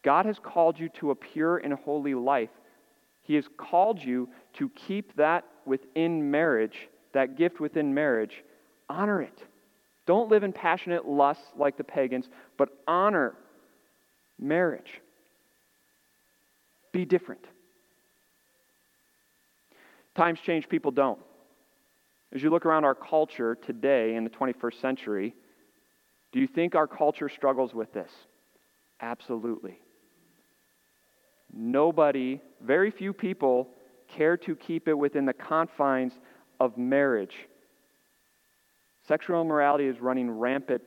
God 0.03 0.27
has 0.27 0.39
called 0.39 0.79
you 0.79 0.89
to 1.01 1.11
a 1.11 1.15
pure 1.15 1.59
and 1.59 1.75
holy 1.75 2.15
life. 2.15 2.51
He 3.23 3.35
has 3.35 3.45
called 3.57 4.03
you 4.03 4.29
to 4.55 4.69
keep 4.71 5.15
that 5.17 5.45
within 5.67 6.31
marriage, 6.31 6.89
that 7.13 7.37
gift 7.37 7.61
within 7.61 7.93
marriage. 7.93 8.43
Honor 8.89 9.23
it. 9.23 9.45
Don't 10.07 10.31
live 10.31 10.43
in 10.43 10.53
passionate 10.53 11.07
lust 11.07 11.43
like 11.57 11.77
the 11.77 11.85
pagans, 11.85 12.29
but 12.57 12.71
honor 12.89 13.35
marriage. 14.39 15.01
Be 16.93 17.05
different. 17.05 17.45
Times 20.17 20.41
change, 20.45 20.69
people 20.69 20.91
don't. 20.91 21.21
As 22.33 22.43
you 22.43 22.51
look 22.51 22.67
around 22.67 22.85
our 22.85 22.95
culture 22.95 23.55
today 23.55 24.15
in 24.15 24.25
the 24.25 24.31
21st 24.31 24.81
century, 24.81 25.35
do 26.33 26.41
you 26.41 26.47
think 26.47 26.75
our 26.75 26.87
culture 26.87 27.29
struggles 27.29 27.75
with 27.75 27.93
this? 27.93 28.11
Absolutely. 29.01 29.79
Nobody, 31.53 32.41
very 32.61 32.91
few 32.91 33.13
people, 33.13 33.69
care 34.09 34.37
to 34.37 34.55
keep 34.55 34.89
it 34.89 34.95
within 34.95 35.25
the 35.25 35.33
confines 35.33 36.13
of 36.61 36.77
marriage 36.79 37.35
Sexual 39.11 39.41
immorality 39.41 39.87
is 39.87 40.01
running 40.01 40.31
rampant 40.31 40.83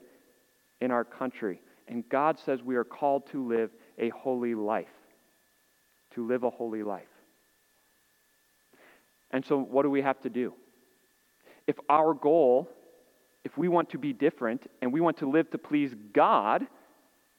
in 0.81 0.91
our 0.91 1.03
country. 1.03 1.59
And 1.87 2.07
God 2.07 2.39
says 2.39 2.61
we 2.63 2.75
are 2.75 2.83
called 2.83 3.27
to 3.31 3.45
live 3.45 3.71
a 3.97 4.09
holy 4.09 4.55
life. 4.55 4.87
To 6.15 6.25
live 6.25 6.43
a 6.43 6.49
holy 6.49 6.83
life. 6.83 7.03
And 9.31 9.43
so, 9.45 9.59
what 9.59 9.83
do 9.83 9.89
we 9.89 10.01
have 10.03 10.21
to 10.21 10.29
do? 10.29 10.53
If 11.65 11.75
our 11.89 12.13
goal, 12.13 12.69
if 13.43 13.57
we 13.57 13.67
want 13.67 13.89
to 13.89 13.97
be 13.97 14.13
different 14.13 14.69
and 14.81 14.91
we 14.91 15.01
want 15.01 15.17
to 15.17 15.29
live 15.29 15.49
to 15.51 15.57
please 15.57 15.93
God 16.13 16.65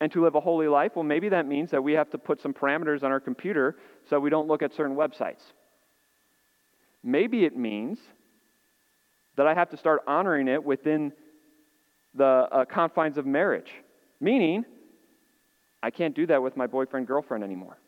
and 0.00 0.12
to 0.12 0.22
live 0.22 0.34
a 0.34 0.40
holy 0.40 0.68
life, 0.68 0.92
well, 0.94 1.04
maybe 1.04 1.30
that 1.30 1.46
means 1.46 1.70
that 1.70 1.82
we 1.82 1.92
have 1.92 2.10
to 2.10 2.18
put 2.18 2.40
some 2.40 2.52
parameters 2.52 3.02
on 3.02 3.10
our 3.10 3.20
computer 3.20 3.76
so 4.08 4.20
we 4.20 4.30
don't 4.30 4.46
look 4.46 4.62
at 4.62 4.74
certain 4.74 4.96
websites. 4.96 5.40
Maybe 7.02 7.44
it 7.44 7.56
means 7.56 7.98
that 9.36 9.46
I 9.46 9.54
have 9.54 9.70
to 9.70 9.76
start 9.76 10.02
honoring 10.06 10.48
it 10.48 10.62
within 10.62 11.12
the 12.14 12.24
uh, 12.24 12.64
confines 12.64 13.18
of 13.18 13.26
marriage. 13.26 13.70
Meaning, 14.20 14.64
I 15.82 15.90
can't 15.90 16.14
do 16.14 16.26
that 16.26 16.42
with 16.42 16.56
my 16.56 16.66
boyfriend, 16.66 17.06
girlfriend 17.06 17.44
anymore 17.44 17.78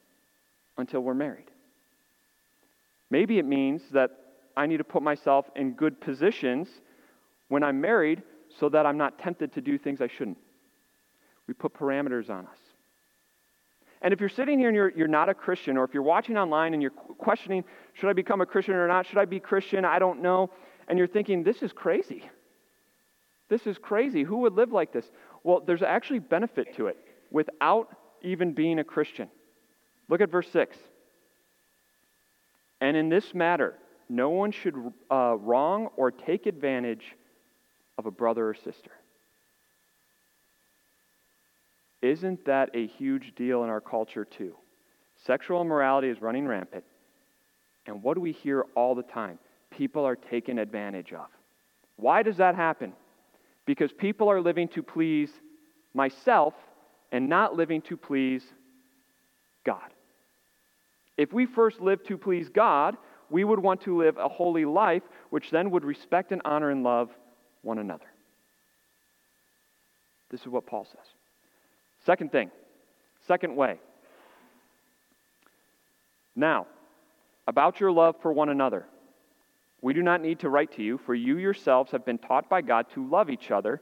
until 0.76 1.00
we're 1.00 1.14
married. 1.14 1.50
Maybe 3.10 3.38
it 3.38 3.46
means 3.46 3.82
that 3.92 4.10
I 4.56 4.66
need 4.66 4.78
to 4.78 4.84
put 4.84 5.02
myself 5.02 5.46
in 5.54 5.72
good 5.72 6.00
positions 6.00 6.68
when 7.48 7.62
I'm 7.62 7.80
married 7.80 8.22
so 8.58 8.68
that 8.68 8.86
I'm 8.86 8.98
not 8.98 9.18
tempted 9.18 9.52
to 9.54 9.60
do 9.60 9.78
things 9.78 10.00
I 10.00 10.08
shouldn't. 10.08 10.38
We 11.46 11.54
put 11.54 11.74
parameters 11.74 12.30
on 12.30 12.46
us. 12.46 12.58
And 14.02 14.12
if 14.12 14.20
you're 14.20 14.28
sitting 14.28 14.58
here 14.58 14.68
and 14.68 14.76
you're, 14.76 14.90
you're 14.90 15.08
not 15.08 15.28
a 15.28 15.34
Christian, 15.34 15.76
or 15.76 15.84
if 15.84 15.94
you're 15.94 16.02
watching 16.02 16.36
online 16.36 16.74
and 16.74 16.82
you're 16.82 16.90
questioning, 16.90 17.64
should 17.94 18.08
I 18.08 18.12
become 18.12 18.40
a 18.40 18.46
Christian 18.46 18.74
or 18.74 18.86
not? 18.86 19.06
Should 19.06 19.18
I 19.18 19.24
be 19.24 19.40
Christian? 19.40 19.84
I 19.84 19.98
don't 19.98 20.22
know 20.22 20.50
and 20.88 20.98
you're 20.98 21.08
thinking, 21.08 21.42
this 21.42 21.62
is 21.62 21.72
crazy. 21.72 22.22
This 23.48 23.66
is 23.66 23.78
crazy. 23.78 24.22
Who 24.22 24.38
would 24.38 24.54
live 24.54 24.72
like 24.72 24.92
this? 24.92 25.10
Well, 25.42 25.62
there's 25.64 25.82
actually 25.82 26.20
benefit 26.20 26.76
to 26.76 26.86
it 26.88 26.96
without 27.30 27.88
even 28.22 28.52
being 28.52 28.78
a 28.78 28.84
Christian. 28.84 29.28
Look 30.08 30.20
at 30.20 30.30
verse 30.30 30.48
6. 30.50 30.76
And 32.80 32.96
in 32.96 33.08
this 33.08 33.34
matter, 33.34 33.74
no 34.08 34.30
one 34.30 34.52
should 34.52 34.74
uh, 35.10 35.36
wrong 35.38 35.88
or 35.96 36.10
take 36.10 36.46
advantage 36.46 37.04
of 37.98 38.06
a 38.06 38.10
brother 38.10 38.48
or 38.48 38.54
sister. 38.54 38.90
Isn't 42.02 42.44
that 42.44 42.70
a 42.74 42.86
huge 42.86 43.34
deal 43.34 43.64
in 43.64 43.70
our 43.70 43.80
culture, 43.80 44.24
too? 44.24 44.54
Sexual 45.24 45.62
immorality 45.62 46.08
is 46.08 46.20
running 46.20 46.46
rampant. 46.46 46.84
And 47.86 48.02
what 48.02 48.14
do 48.14 48.20
we 48.20 48.32
hear 48.32 48.66
all 48.74 48.94
the 48.94 49.02
time? 49.02 49.38
People 49.70 50.04
are 50.04 50.16
taken 50.16 50.58
advantage 50.58 51.12
of. 51.12 51.26
Why 51.96 52.22
does 52.22 52.36
that 52.36 52.54
happen? 52.54 52.92
Because 53.64 53.92
people 53.92 54.30
are 54.30 54.40
living 54.40 54.68
to 54.68 54.82
please 54.82 55.30
myself 55.94 56.54
and 57.10 57.28
not 57.28 57.56
living 57.56 57.80
to 57.82 57.96
please 57.96 58.44
God. 59.64 59.90
If 61.16 61.32
we 61.32 61.46
first 61.46 61.80
live 61.80 62.04
to 62.04 62.18
please 62.18 62.48
God, 62.48 62.96
we 63.30 63.42
would 63.42 63.58
want 63.58 63.80
to 63.82 63.96
live 63.96 64.18
a 64.18 64.28
holy 64.28 64.64
life, 64.64 65.02
which 65.30 65.50
then 65.50 65.70
would 65.70 65.84
respect 65.84 66.30
and 66.30 66.42
honor 66.44 66.70
and 66.70 66.82
love 66.84 67.10
one 67.66 67.78
another. 67.78 68.06
This 70.30 70.40
is 70.40 70.48
what 70.48 70.66
Paul 70.66 70.84
says. 70.84 71.06
Second 72.04 72.32
thing, 72.32 72.50
second 73.26 73.56
way. 73.56 73.78
Now, 76.34 76.66
about 77.46 77.80
your 77.80 77.92
love 77.92 78.16
for 78.22 78.32
one 78.32 78.48
another. 78.48 78.86
We 79.82 79.94
do 79.94 80.02
not 80.02 80.20
need 80.20 80.40
to 80.40 80.48
write 80.48 80.72
to 80.72 80.82
you, 80.82 80.98
for 80.98 81.14
you 81.14 81.38
yourselves 81.38 81.92
have 81.92 82.04
been 82.04 82.18
taught 82.18 82.48
by 82.48 82.60
God 82.60 82.86
to 82.94 83.08
love 83.08 83.30
each 83.30 83.50
other. 83.50 83.80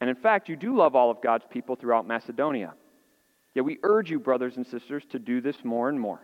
And 0.00 0.08
in 0.08 0.16
fact, 0.16 0.48
you 0.48 0.56
do 0.56 0.76
love 0.76 0.94
all 0.94 1.10
of 1.10 1.20
God's 1.20 1.44
people 1.50 1.76
throughout 1.76 2.06
Macedonia. 2.06 2.74
Yet 3.54 3.64
we 3.64 3.78
urge 3.82 4.10
you, 4.10 4.18
brothers 4.18 4.56
and 4.56 4.66
sisters, 4.66 5.04
to 5.10 5.18
do 5.18 5.40
this 5.40 5.64
more 5.64 5.88
and 5.88 5.98
more, 5.98 6.20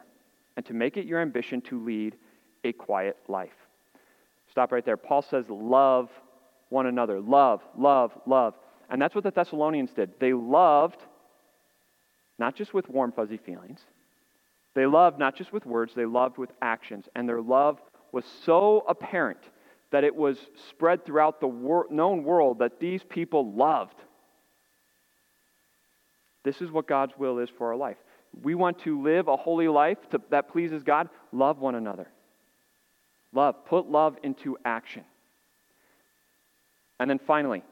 and 0.57 0.65
to 0.67 0.75
make 0.75 0.97
it 0.97 1.07
your 1.07 1.21
ambition 1.21 1.61
to 1.63 1.83
lead 1.83 2.17
a 2.65 2.73
quiet 2.73 3.17
life. 3.29 3.51
Stop 4.51 4.73
right 4.73 4.85
there. 4.85 4.99
Paul 4.99 5.23
says, 5.23 5.47
Love 5.49 6.11
one 6.73 6.87
another. 6.87 7.21
Love, 7.21 7.63
love, 7.77 8.13
love. 8.27 8.55
And 8.91 9.01
that's 9.01 9.15
what 9.15 9.25
the 9.25 9.31
Thessalonians 9.31 9.93
did. 9.93 10.19
They 10.19 10.33
loved 10.33 11.01
not 12.39 12.57
just 12.57 12.75
with 12.75 12.89
warm, 12.89 13.13
fuzzy 13.13 13.37
feelings, 13.37 13.81
they 14.75 14.87
loved 14.87 15.19
not 15.19 15.37
just 15.37 15.53
with 15.53 15.67
words, 15.67 15.93
they 15.95 16.07
loved 16.07 16.39
with 16.39 16.51
actions. 16.63 17.07
And 17.15 17.29
their 17.29 17.43
love 17.43 17.79
was 18.11 18.25
so 18.45 18.85
apparent 18.89 19.39
that 19.91 20.03
it 20.03 20.17
was 20.17 20.39
spread 20.71 21.05
throughout 21.05 21.41
the 21.41 21.47
wor- 21.47 21.87
known 21.91 22.25
world 22.25 22.59
that 22.61 22.81
these 22.81 23.03
people 23.05 23.53
loved. 23.53 23.97
This 26.43 26.63
is 26.63 26.71
what 26.71 26.89
God's 26.89 27.13
will 27.19 27.39
is 27.39 27.51
for 27.51 27.69
our 27.69 27.77
life. 27.77 27.99
We 28.43 28.55
want 28.55 28.79
to 28.81 29.01
live 29.03 29.29
a 29.29 29.37
holy 29.37 29.69
life 29.69 29.99
to, 30.11 30.21
that 30.31 30.51
pleases 30.51 30.83
God. 30.83 31.11
Love 31.33 31.59
one 31.59 31.75
another. 31.75 32.09
Love. 33.33 33.67
Put 33.67 33.91
love 33.91 34.17
into 34.23 34.57
action. 34.65 35.05
And 37.03 37.11
then 37.11 37.19
finally, 37.19 37.65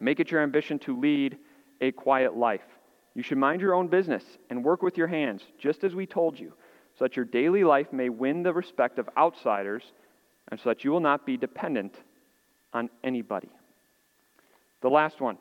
make 0.00 0.18
it 0.18 0.32
your 0.32 0.42
ambition 0.42 0.80
to 0.80 0.98
lead 0.98 1.38
a 1.80 1.92
quiet 1.92 2.36
life. 2.36 2.64
You 3.14 3.22
should 3.22 3.38
mind 3.38 3.60
your 3.60 3.72
own 3.72 3.86
business 3.86 4.24
and 4.50 4.64
work 4.64 4.82
with 4.82 4.98
your 4.98 5.06
hands, 5.06 5.44
just 5.60 5.84
as 5.84 5.94
we 5.94 6.06
told 6.06 6.36
you, 6.36 6.52
so 6.98 7.04
that 7.04 7.14
your 7.14 7.24
daily 7.24 7.62
life 7.62 7.92
may 7.92 8.08
win 8.08 8.42
the 8.42 8.52
respect 8.52 8.98
of 8.98 9.08
outsiders 9.16 9.84
and 10.48 10.58
so 10.58 10.70
that 10.70 10.82
you 10.82 10.90
will 10.90 10.98
not 10.98 11.24
be 11.24 11.36
dependent 11.36 11.94
on 12.72 12.90
anybody. 13.04 13.48
The 14.82 14.90
last 14.90 15.20
one 15.20 15.38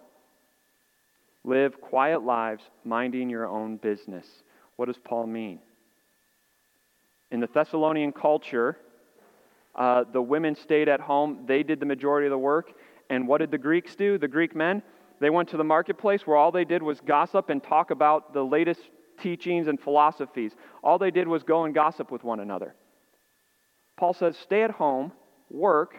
live 1.44 1.82
quiet 1.82 2.22
lives, 2.22 2.62
minding 2.84 3.32
your 3.32 3.48
own 3.48 3.78
business. 3.78 4.28
What 4.76 4.86
does 4.86 5.00
Paul 5.04 5.26
mean? 5.26 5.58
In 7.32 7.40
the 7.40 7.50
Thessalonian 7.52 8.12
culture, 8.12 8.78
uh, 9.76 10.06
the 10.12 10.22
women 10.22 10.56
stayed 10.56 10.88
at 10.88 11.00
home, 11.00 11.44
they 11.46 11.64
did 11.64 11.80
the 11.80 11.86
majority 11.86 12.28
of 12.28 12.32
the 12.32 12.38
work. 12.38 12.74
And 13.10 13.28
what 13.28 13.40
did 13.40 13.52
the 13.52 13.58
Greeks 13.58 13.96
do? 13.96 14.18
The 14.18 14.28
Greek 14.28 14.56
men? 14.56 14.82
They 15.20 15.30
went 15.30 15.50
to 15.50 15.58
the 15.58 15.64
marketplace 15.64 16.26
where 16.26 16.38
all 16.38 16.52
they 16.52 16.66
did 16.66 16.82
was 16.82 17.00
gossip 17.02 17.50
and 17.50 17.64
talk 17.64 17.92
about 17.92 18.34
the 18.34 18.44
latest 18.44 18.82
teachings 19.22 19.68
and 19.68 19.80
philosophies. 19.80 20.54
All 20.84 20.98
they 20.98 21.12
did 21.12 21.28
was 21.28 21.44
go 21.44 21.66
and 21.66 21.74
gossip 21.74 22.12
with 22.12 22.24
one 22.24 22.40
another. 22.40 22.76
Paul 23.98 24.14
says, 24.14 24.38
stay 24.38 24.64
at 24.64 24.72
home, 24.72 25.12
work, 25.50 25.96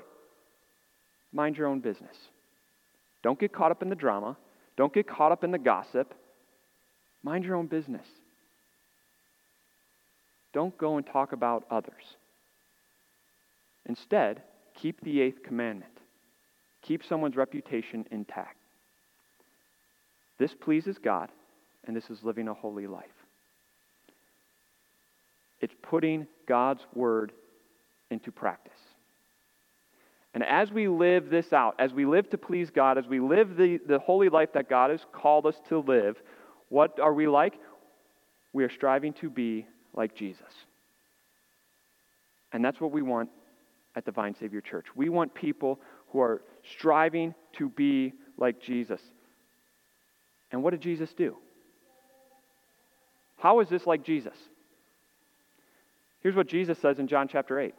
mind 1.32 1.56
your 1.56 1.66
own 1.66 1.80
business. 1.80 2.16
Don't 3.22 3.38
get 3.38 3.52
caught 3.52 3.70
up 3.70 3.82
in 3.82 3.88
the 3.88 3.94
drama. 3.94 4.36
Don't 4.76 4.92
get 4.92 5.08
caught 5.08 5.32
up 5.32 5.44
in 5.44 5.50
the 5.50 5.58
gossip. 5.58 6.14
Mind 7.22 7.44
your 7.44 7.56
own 7.56 7.66
business. 7.66 8.06
Don't 10.52 10.76
go 10.76 10.96
and 10.96 11.06
talk 11.06 11.32
about 11.32 11.64
others. 11.70 12.16
Instead, 13.86 14.42
keep 14.74 15.00
the 15.02 15.20
eighth 15.20 15.42
commandment. 15.42 15.92
Keep 16.82 17.04
someone's 17.04 17.36
reputation 17.36 18.04
intact. 18.10 18.58
This 20.38 20.54
pleases 20.54 20.98
God, 20.98 21.30
and 21.86 21.96
this 21.96 22.10
is 22.10 22.22
living 22.22 22.48
a 22.48 22.54
holy 22.54 22.86
life. 22.86 23.04
It's 25.60 25.74
putting 25.82 26.26
God's 26.46 26.82
word 26.94 27.32
into 28.10 28.30
practice. 28.30 28.72
And 30.34 30.44
as 30.44 30.70
we 30.70 30.86
live 30.86 31.30
this 31.30 31.52
out, 31.54 31.76
as 31.78 31.94
we 31.94 32.04
live 32.04 32.28
to 32.30 32.38
please 32.38 32.68
God, 32.70 32.98
as 32.98 33.06
we 33.06 33.20
live 33.20 33.56
the, 33.56 33.80
the 33.88 33.98
holy 33.98 34.28
life 34.28 34.50
that 34.52 34.68
God 34.68 34.90
has 34.90 35.00
called 35.12 35.46
us 35.46 35.56
to 35.70 35.78
live, 35.78 36.16
what 36.68 37.00
are 37.00 37.14
we 37.14 37.26
like? 37.26 37.54
We 38.52 38.62
are 38.64 38.70
striving 38.70 39.14
to 39.14 39.30
be 39.30 39.66
like 39.94 40.14
Jesus. 40.14 40.42
And 42.52 42.62
that's 42.62 42.80
what 42.80 42.92
we 42.92 43.00
want 43.00 43.30
at 43.96 44.04
Divine 44.04 44.34
Savior 44.34 44.60
Church. 44.60 44.86
We 44.94 45.08
want 45.08 45.34
people 45.34 45.80
who 46.10 46.20
are 46.20 46.42
striving 46.78 47.34
to 47.54 47.70
be 47.70 48.12
like 48.36 48.60
Jesus. 48.60 49.00
And 50.52 50.62
what 50.62 50.70
did 50.70 50.82
Jesus 50.82 51.12
do? 51.14 51.36
How 53.38 53.60
is 53.60 53.68
this 53.68 53.86
like 53.86 54.04
Jesus? 54.04 54.36
Here's 56.20 56.36
what 56.36 56.46
Jesus 56.46 56.78
says 56.78 56.98
in 56.98 57.08
John 57.08 57.28
chapter 57.28 57.58
8 57.58 57.74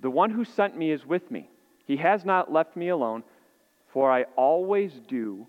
The 0.00 0.10
one 0.10 0.30
who 0.30 0.44
sent 0.44 0.76
me 0.76 0.90
is 0.90 1.04
with 1.04 1.30
me. 1.30 1.50
He 1.84 1.98
has 1.98 2.24
not 2.24 2.52
left 2.52 2.76
me 2.76 2.88
alone, 2.88 3.22
for 3.92 4.10
I 4.10 4.24
always 4.36 4.92
do 5.08 5.46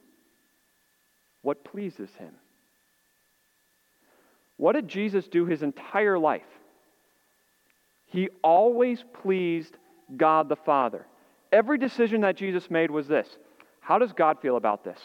what 1.42 1.64
pleases 1.64 2.10
him. 2.18 2.34
What 4.58 4.74
did 4.74 4.88
Jesus 4.88 5.28
do 5.28 5.46
his 5.46 5.64
entire 5.64 6.20
life? 6.20 6.42
He 8.10 8.30
always 8.44 9.04
pleased 9.22 9.78
God 10.18 10.50
the 10.50 10.56
Father. 10.56 11.06
Every 11.52 11.78
decision 11.78 12.22
that 12.22 12.36
Jesus 12.36 12.70
made 12.70 12.92
was 12.92 13.08
this 13.08 13.28
How 13.80 13.98
does 13.98 14.12
God 14.14 14.42
feel 14.42 14.58
about 14.58 14.84
this? 14.84 15.00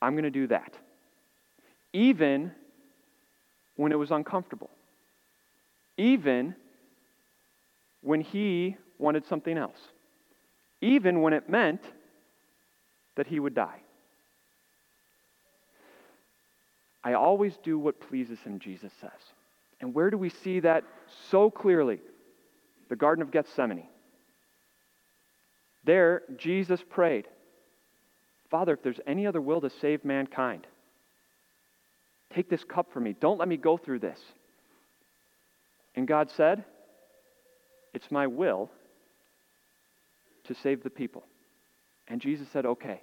I'm 0.00 0.12
going 0.12 0.24
to 0.24 0.30
do 0.30 0.46
that. 0.48 0.74
Even 1.92 2.52
when 3.76 3.92
it 3.92 3.96
was 3.96 4.10
uncomfortable. 4.10 4.70
Even 5.96 6.54
when 8.02 8.20
he 8.20 8.76
wanted 8.98 9.26
something 9.26 9.56
else. 9.56 9.78
Even 10.80 11.22
when 11.22 11.32
it 11.32 11.48
meant 11.48 11.80
that 13.16 13.26
he 13.26 13.40
would 13.40 13.54
die. 13.54 13.80
I 17.02 17.14
always 17.14 17.56
do 17.62 17.78
what 17.78 18.00
pleases 18.00 18.38
him, 18.40 18.58
Jesus 18.58 18.92
says. 19.00 19.10
And 19.80 19.94
where 19.94 20.10
do 20.10 20.18
we 20.18 20.30
see 20.30 20.60
that 20.60 20.84
so 21.30 21.50
clearly? 21.50 22.00
The 22.88 22.96
Garden 22.96 23.22
of 23.22 23.30
Gethsemane. 23.30 23.88
There, 25.84 26.22
Jesus 26.36 26.80
prayed, 26.88 27.28
Father, 28.50 28.74
if 28.74 28.82
there's 28.82 29.00
any 29.06 29.26
other 29.26 29.40
will 29.40 29.60
to 29.60 29.70
save 29.70 30.04
mankind, 30.04 30.66
take 32.34 32.48
this 32.48 32.64
cup 32.64 32.92
from 32.92 33.04
me. 33.04 33.14
Don't 33.18 33.38
let 33.38 33.48
me 33.48 33.56
go 33.56 33.76
through 33.76 34.00
this. 34.00 34.18
And 35.94 36.06
God 36.06 36.30
said, 36.30 36.64
It's 37.94 38.10
my 38.10 38.26
will 38.26 38.70
to 40.44 40.54
save 40.54 40.82
the 40.82 40.90
people. 40.90 41.24
And 42.08 42.20
Jesus 42.20 42.48
said, 42.52 42.66
Okay, 42.66 43.00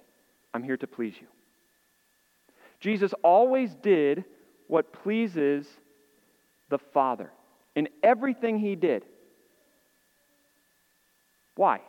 I'm 0.52 0.62
here 0.62 0.76
to 0.76 0.86
please 0.86 1.14
you. 1.20 1.26
Jesus 2.80 3.14
always 3.22 3.74
did 3.82 4.24
what 4.66 4.92
pleases 4.92 5.66
the 6.68 6.78
Father 6.78 7.30
in 7.74 7.88
everything 8.02 8.58
he 8.58 8.76
did. 8.76 9.04
Why? 11.56 11.80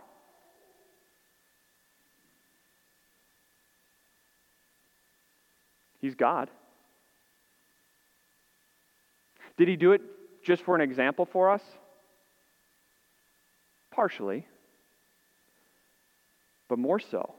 He's 6.02 6.16
God. 6.16 6.50
Did 9.58 9.68
he 9.68 9.76
do 9.76 9.94
it 9.94 10.02
just 10.44 10.64
for 10.64 10.76
an 10.76 10.82
example 10.82 11.26
for 11.26 11.50
us? 11.50 11.62
Partially. 13.92 14.46
But 16.68 16.80
more 16.80 17.00
so, 17.00 17.34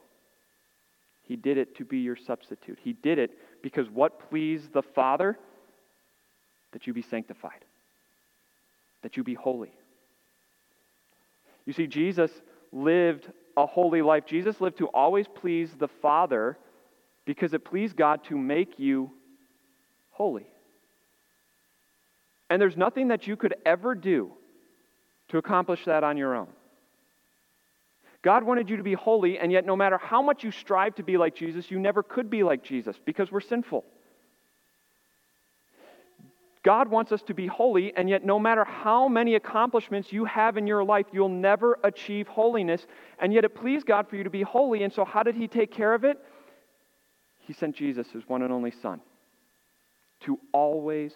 he 1.22 1.36
did 1.36 1.58
it 1.58 1.76
to 1.76 1.84
be 1.84 1.98
your 1.98 2.16
substitute. 2.16 2.78
He 2.82 2.92
did 2.92 3.18
it 3.18 3.30
because 3.62 3.88
what 3.90 4.30
pleased 4.30 4.72
the 4.72 4.82
Father? 4.82 5.38
That 6.72 6.86
you 6.86 6.92
be 6.92 7.02
sanctified, 7.02 7.64
that 9.02 9.16
you 9.16 9.24
be 9.24 9.34
holy. 9.34 9.72
You 11.64 11.72
see, 11.72 11.86
Jesus 11.86 12.30
lived 12.72 13.30
a 13.56 13.66
holy 13.66 14.02
life. 14.02 14.26
Jesus 14.26 14.60
lived 14.60 14.78
to 14.78 14.86
always 14.88 15.26
please 15.26 15.70
the 15.78 15.88
Father 15.88 16.58
because 17.24 17.54
it 17.54 17.64
pleased 17.64 17.96
God 17.96 18.24
to 18.24 18.36
make 18.36 18.78
you 18.78 19.10
holy. 20.10 20.46
And 22.48 22.62
there's 22.62 22.76
nothing 22.76 23.08
that 23.08 23.26
you 23.26 23.36
could 23.36 23.54
ever 23.64 23.94
do 23.94 24.32
to 25.28 25.38
accomplish 25.38 25.84
that 25.86 26.04
on 26.04 26.16
your 26.16 26.34
own. 26.36 26.48
God 28.22 28.44
wanted 28.44 28.70
you 28.70 28.76
to 28.76 28.82
be 28.82 28.94
holy, 28.94 29.38
and 29.38 29.52
yet 29.52 29.64
no 29.64 29.76
matter 29.76 29.98
how 29.98 30.22
much 30.22 30.44
you 30.44 30.50
strive 30.50 30.94
to 30.96 31.02
be 31.02 31.16
like 31.16 31.34
Jesus, 31.34 31.70
you 31.70 31.78
never 31.78 32.02
could 32.02 32.30
be 32.30 32.42
like 32.42 32.62
Jesus 32.62 32.96
because 33.04 33.30
we're 33.30 33.40
sinful. 33.40 33.84
God 36.66 36.88
wants 36.88 37.12
us 37.12 37.22
to 37.28 37.32
be 37.32 37.46
holy, 37.46 37.96
and 37.96 38.10
yet 38.10 38.24
no 38.24 38.40
matter 38.40 38.64
how 38.64 39.06
many 39.06 39.36
accomplishments 39.36 40.12
you 40.12 40.24
have 40.24 40.56
in 40.56 40.66
your 40.66 40.82
life, 40.82 41.06
you'll 41.12 41.28
never 41.28 41.78
achieve 41.84 42.26
holiness. 42.26 42.84
And 43.20 43.32
yet 43.32 43.44
it 43.44 43.54
pleased 43.54 43.86
God 43.86 44.08
for 44.08 44.16
you 44.16 44.24
to 44.24 44.30
be 44.30 44.42
holy. 44.42 44.82
And 44.82 44.92
so, 44.92 45.04
how 45.04 45.22
did 45.22 45.36
He 45.36 45.46
take 45.46 45.70
care 45.70 45.94
of 45.94 46.02
it? 46.02 46.18
He 47.38 47.52
sent 47.52 47.76
Jesus, 47.76 48.08
His 48.10 48.28
one 48.28 48.42
and 48.42 48.52
only 48.52 48.72
Son, 48.72 49.00
to 50.22 50.40
always 50.50 51.14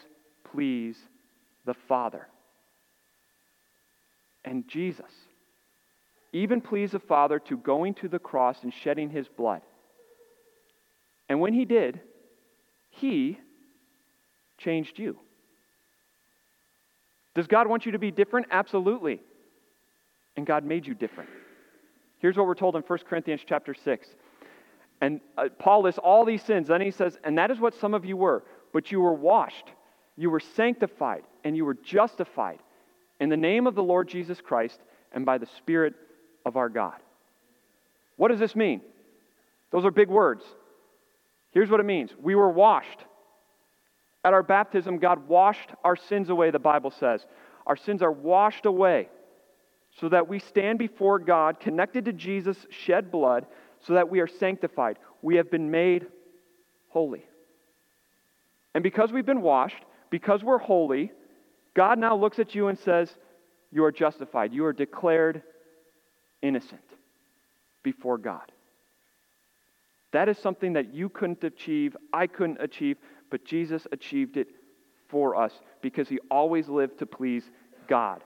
please 0.52 0.96
the 1.64 1.74
Father. 1.74 2.28
And 4.44 4.68
Jesus 4.68 5.10
even 6.32 6.60
pleased 6.60 6.92
the 6.92 7.00
Father 7.00 7.40
to 7.40 7.56
going 7.56 7.94
to 7.94 8.06
the 8.08 8.20
cross 8.20 8.62
and 8.62 8.72
shedding 8.72 9.10
His 9.10 9.26
blood. 9.26 9.62
And 11.28 11.40
when 11.40 11.54
He 11.54 11.64
did, 11.64 11.98
He 12.90 13.36
changed 14.56 14.96
you. 14.96 15.18
Does 17.34 17.46
God 17.46 17.66
want 17.68 17.86
you 17.86 17.92
to 17.92 17.98
be 17.98 18.10
different? 18.10 18.46
Absolutely. 18.50 19.20
And 20.36 20.46
God 20.46 20.64
made 20.64 20.86
you 20.86 20.94
different. 20.94 21.30
Here's 22.18 22.36
what 22.36 22.46
we're 22.46 22.54
told 22.54 22.76
in 22.76 22.82
1 22.82 22.98
Corinthians 23.08 23.40
chapter 23.46 23.74
6. 23.74 24.08
And 25.00 25.20
uh, 25.38 25.48
Paul 25.58 25.82
lists 25.82 25.98
all 25.98 26.24
these 26.24 26.42
sins. 26.42 26.68
Then 26.68 26.80
he 26.80 26.90
says, 26.90 27.18
And 27.24 27.38
that 27.38 27.50
is 27.50 27.58
what 27.58 27.74
some 27.74 27.94
of 27.94 28.04
you 28.04 28.16
were, 28.16 28.44
but 28.72 28.92
you 28.92 29.00
were 29.00 29.14
washed, 29.14 29.70
you 30.16 30.30
were 30.30 30.40
sanctified, 30.40 31.22
and 31.44 31.56
you 31.56 31.64
were 31.64 31.74
justified 31.74 32.58
in 33.20 33.28
the 33.28 33.36
name 33.36 33.66
of 33.66 33.74
the 33.74 33.82
Lord 33.82 34.08
Jesus 34.08 34.40
Christ 34.40 34.80
and 35.12 35.24
by 35.24 35.38
the 35.38 35.46
Spirit 35.58 35.94
of 36.44 36.56
our 36.56 36.68
God. 36.68 36.96
What 38.16 38.28
does 38.28 38.40
this 38.40 38.54
mean? 38.54 38.82
Those 39.70 39.84
are 39.84 39.90
big 39.90 40.08
words. 40.08 40.44
Here's 41.52 41.70
what 41.70 41.80
it 41.80 41.86
means 41.86 42.10
we 42.20 42.34
were 42.34 42.50
washed. 42.50 43.04
At 44.24 44.34
our 44.34 44.42
baptism, 44.42 44.98
God 44.98 45.28
washed 45.28 45.70
our 45.82 45.96
sins 45.96 46.28
away, 46.28 46.50
the 46.50 46.58
Bible 46.58 46.90
says. 46.90 47.24
Our 47.66 47.76
sins 47.76 48.02
are 48.02 48.12
washed 48.12 48.66
away 48.66 49.08
so 49.98 50.08
that 50.08 50.28
we 50.28 50.38
stand 50.38 50.78
before 50.78 51.18
God 51.18 51.58
connected 51.58 52.04
to 52.04 52.12
Jesus' 52.12 52.66
shed 52.70 53.10
blood 53.10 53.46
so 53.80 53.94
that 53.94 54.10
we 54.10 54.20
are 54.20 54.26
sanctified. 54.26 54.98
We 55.22 55.36
have 55.36 55.50
been 55.50 55.70
made 55.70 56.06
holy. 56.88 57.24
And 58.74 58.82
because 58.84 59.12
we've 59.12 59.26
been 59.26 59.42
washed, 59.42 59.82
because 60.10 60.44
we're 60.44 60.58
holy, 60.58 61.12
God 61.74 61.98
now 61.98 62.16
looks 62.16 62.38
at 62.38 62.54
you 62.54 62.68
and 62.68 62.78
says, 62.78 63.14
You 63.72 63.84
are 63.84 63.92
justified. 63.92 64.52
You 64.52 64.64
are 64.66 64.72
declared 64.72 65.42
innocent 66.42 66.80
before 67.82 68.18
God. 68.18 68.52
That 70.12 70.28
is 70.28 70.38
something 70.38 70.72
that 70.74 70.92
you 70.92 71.08
couldn't 71.08 71.44
achieve, 71.44 71.96
I 72.12 72.26
couldn't 72.26 72.60
achieve, 72.60 72.96
but 73.30 73.44
Jesus 73.44 73.86
achieved 73.92 74.36
it 74.36 74.48
for 75.08 75.36
us 75.36 75.52
because 75.80 76.08
he 76.08 76.18
always 76.30 76.68
lived 76.68 76.98
to 76.98 77.06
please 77.06 77.44
God. 77.88 78.22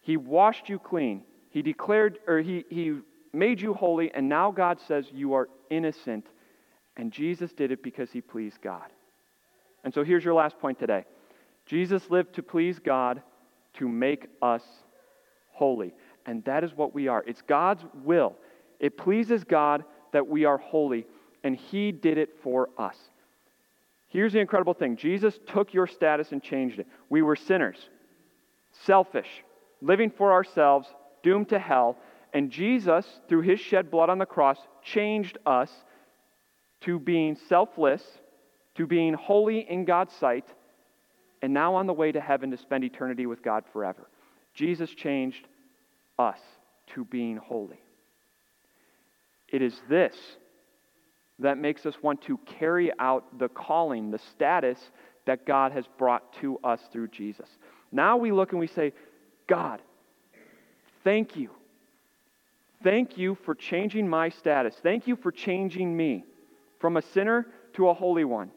He 0.00 0.16
washed 0.16 0.68
you 0.68 0.78
clean. 0.78 1.22
He 1.50 1.62
declared, 1.62 2.18
or 2.26 2.40
he, 2.40 2.64
he 2.68 2.98
made 3.32 3.60
you 3.60 3.74
holy, 3.74 4.12
and 4.12 4.28
now 4.28 4.50
God 4.50 4.78
says 4.86 5.06
you 5.12 5.34
are 5.34 5.48
innocent. 5.70 6.26
And 6.96 7.10
Jesus 7.12 7.52
did 7.52 7.72
it 7.72 7.82
because 7.82 8.10
he 8.10 8.20
pleased 8.20 8.60
God. 8.62 8.90
And 9.82 9.92
so 9.92 10.04
here's 10.04 10.24
your 10.24 10.34
last 10.34 10.58
point 10.58 10.78
today 10.78 11.04
Jesus 11.66 12.10
lived 12.10 12.34
to 12.34 12.42
please 12.42 12.78
God 12.78 13.22
to 13.74 13.88
make 13.88 14.28
us 14.42 14.62
holy. 15.50 15.94
And 16.26 16.44
that 16.44 16.64
is 16.64 16.72
what 16.74 16.94
we 16.94 17.08
are. 17.08 17.22
It's 17.26 17.42
God's 17.42 17.84
will. 18.02 18.36
It 18.80 18.96
pleases 18.96 19.44
God 19.44 19.84
that 20.12 20.26
we 20.26 20.44
are 20.44 20.58
holy, 20.58 21.06
and 21.42 21.56
He 21.56 21.92
did 21.92 22.18
it 22.18 22.38
for 22.42 22.70
us. 22.78 22.96
Here's 24.14 24.32
the 24.32 24.38
incredible 24.38 24.74
thing 24.74 24.96
Jesus 24.96 25.36
took 25.48 25.74
your 25.74 25.88
status 25.88 26.30
and 26.30 26.40
changed 26.40 26.78
it. 26.78 26.86
We 27.10 27.20
were 27.20 27.34
sinners, 27.34 27.76
selfish, 28.84 29.26
living 29.82 30.08
for 30.08 30.32
ourselves, 30.32 30.86
doomed 31.24 31.48
to 31.48 31.58
hell. 31.58 31.98
And 32.32 32.48
Jesus, 32.48 33.04
through 33.28 33.42
his 33.42 33.58
shed 33.58 33.90
blood 33.90 34.10
on 34.10 34.18
the 34.18 34.24
cross, 34.24 34.56
changed 34.84 35.38
us 35.44 35.70
to 36.82 37.00
being 37.00 37.36
selfless, 37.48 38.04
to 38.76 38.86
being 38.86 39.14
holy 39.14 39.68
in 39.68 39.84
God's 39.84 40.14
sight, 40.14 40.46
and 41.42 41.52
now 41.52 41.74
on 41.74 41.88
the 41.88 41.92
way 41.92 42.12
to 42.12 42.20
heaven 42.20 42.52
to 42.52 42.56
spend 42.56 42.84
eternity 42.84 43.26
with 43.26 43.42
God 43.42 43.64
forever. 43.72 44.08
Jesus 44.54 44.90
changed 44.90 45.48
us 46.20 46.38
to 46.94 47.04
being 47.04 47.36
holy. 47.36 47.80
It 49.48 49.60
is 49.60 49.74
this 49.88 50.14
that 51.38 51.58
makes 51.58 51.84
us 51.86 51.94
want 52.02 52.22
to 52.22 52.38
carry 52.38 52.92
out 52.98 53.38
the 53.38 53.48
calling, 53.48 54.10
the 54.10 54.18
status 54.18 54.78
that 55.26 55.46
God 55.46 55.72
has 55.72 55.84
brought 55.98 56.32
to 56.34 56.58
us 56.62 56.80
through 56.92 57.08
Jesus. 57.08 57.48
Now 57.90 58.16
we 58.16 58.32
look 58.32 58.52
and 58.52 58.60
we 58.60 58.66
say, 58.66 58.92
God, 59.46 59.80
thank 61.02 61.36
you. 61.36 61.50
Thank 62.82 63.16
you 63.16 63.36
for 63.44 63.54
changing 63.54 64.08
my 64.08 64.28
status. 64.28 64.74
Thank 64.82 65.06
you 65.06 65.16
for 65.16 65.32
changing 65.32 65.96
me 65.96 66.24
from 66.78 66.96
a 66.96 67.02
sinner 67.02 67.46
to 67.74 67.88
a 67.88 67.94
holy 67.94 68.24
one. 68.24 68.50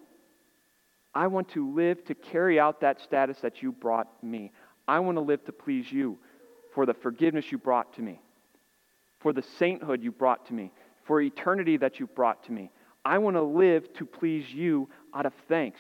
I 1.15 1.27
want 1.27 1.49
to 1.49 1.73
live 1.73 2.03
to 2.05 2.15
carry 2.15 2.59
out 2.59 2.81
that 2.81 3.01
status 3.01 3.37
that 3.41 3.63
you 3.63 3.71
brought 3.71 4.07
me. 4.23 4.51
I 4.87 4.99
want 4.99 5.17
to 5.17 5.21
live 5.21 5.43
to 5.45 5.51
please 5.51 5.91
you 5.91 6.17
for 6.73 6.85
the 6.85 6.93
forgiveness 6.93 7.51
you 7.51 7.57
brought 7.57 7.93
to 7.93 8.01
me, 8.01 8.21
for 9.19 9.33
the 9.33 9.41
sainthood 9.57 10.03
you 10.03 10.11
brought 10.11 10.45
to 10.47 10.53
me, 10.53 10.71
for 11.07 11.21
eternity 11.21 11.77
that 11.77 11.99
you've 11.99 12.13
brought 12.13 12.43
to 12.43 12.51
me. 12.51 12.69
I 13.05 13.17
want 13.17 13.37
to 13.37 13.41
live 13.41 13.91
to 13.93 14.05
please 14.05 14.53
you 14.53 14.89
out 15.15 15.25
of 15.25 15.33
thanks 15.47 15.79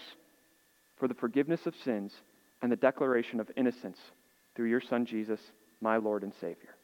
for 0.95 1.07
the 1.07 1.13
forgiveness 1.13 1.65
of 1.65 1.75
sins 1.83 2.13
and 2.61 2.71
the 2.71 2.77
declaration 2.77 3.39
of 3.39 3.51
innocence 3.57 3.99
through 4.55 4.69
your 4.69 4.81
Son 4.81 5.05
Jesus, 5.05 5.39
my 5.81 5.97
Lord 5.97 6.23
and 6.23 6.33
Savior. 6.39 6.75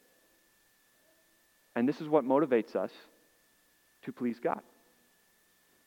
And 1.74 1.88
this 1.88 2.00
is 2.00 2.08
what 2.08 2.24
motivates 2.24 2.76
us 2.76 2.90
to 4.02 4.12
please 4.12 4.38
God. 4.38 4.60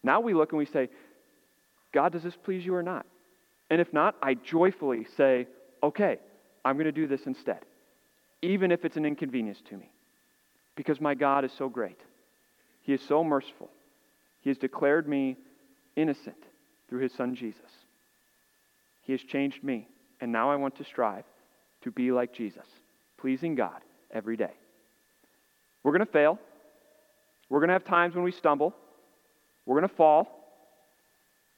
Now 0.04 0.20
we 0.20 0.34
look 0.34 0.52
and 0.52 0.60
we 0.60 0.66
say, 0.66 0.90
God, 1.94 2.12
does 2.12 2.24
this 2.24 2.36
please 2.44 2.66
you 2.66 2.76
or 2.76 2.84
not? 2.84 3.06
And 3.70 3.80
if 3.80 3.94
not, 3.94 4.16
I 4.22 4.34
joyfully 4.34 5.06
say, 5.16 5.48
okay, 5.84 6.18
I'm 6.66 6.76
going 6.76 6.86
to 6.86 6.92
do 6.92 7.08
this 7.08 7.26
instead, 7.26 7.60
even 8.42 8.72
if 8.72 8.84
it's 8.84 8.98
an 8.98 9.06
inconvenience 9.06 9.62
to 9.70 9.78
me, 9.78 9.90
because 10.76 11.00
my 11.00 11.14
God 11.14 11.46
is 11.46 11.52
so 11.58 11.70
great. 11.70 12.00
He 12.88 12.94
is 12.94 13.02
so 13.02 13.22
merciful. 13.22 13.70
He 14.40 14.50
has 14.50 14.58
declared 14.58 15.10
me 15.10 15.36
innocent 15.98 16.42
through 16.88 17.02
his 17.02 17.12
son 17.12 17.36
Jesus. 17.36 17.70
He 19.02 19.12
has 19.12 19.22
changed 19.22 19.62
me, 19.62 19.90
and 20.22 20.32
now 20.32 20.50
I 20.50 20.56
want 20.56 20.78
to 20.78 20.86
strive 20.86 21.26
to 21.82 21.92
be 21.92 22.14
like 22.14 22.32
Jesus, 22.32 22.66
pleasing 23.18 23.56
God 23.56 23.82
every 24.10 24.38
day. 24.38 24.54
We're 25.84 25.92
going 25.92 26.06
to 26.06 26.12
fail. 26.12 26.40
We're 27.50 27.60
going 27.60 27.68
to 27.68 27.74
have 27.74 27.84
times 27.84 28.16
when 28.16 28.24
we 28.24 28.32
stumble. 28.32 28.74
We're 29.66 29.78
going 29.78 29.90
to 29.90 29.96
fall. 29.96 30.30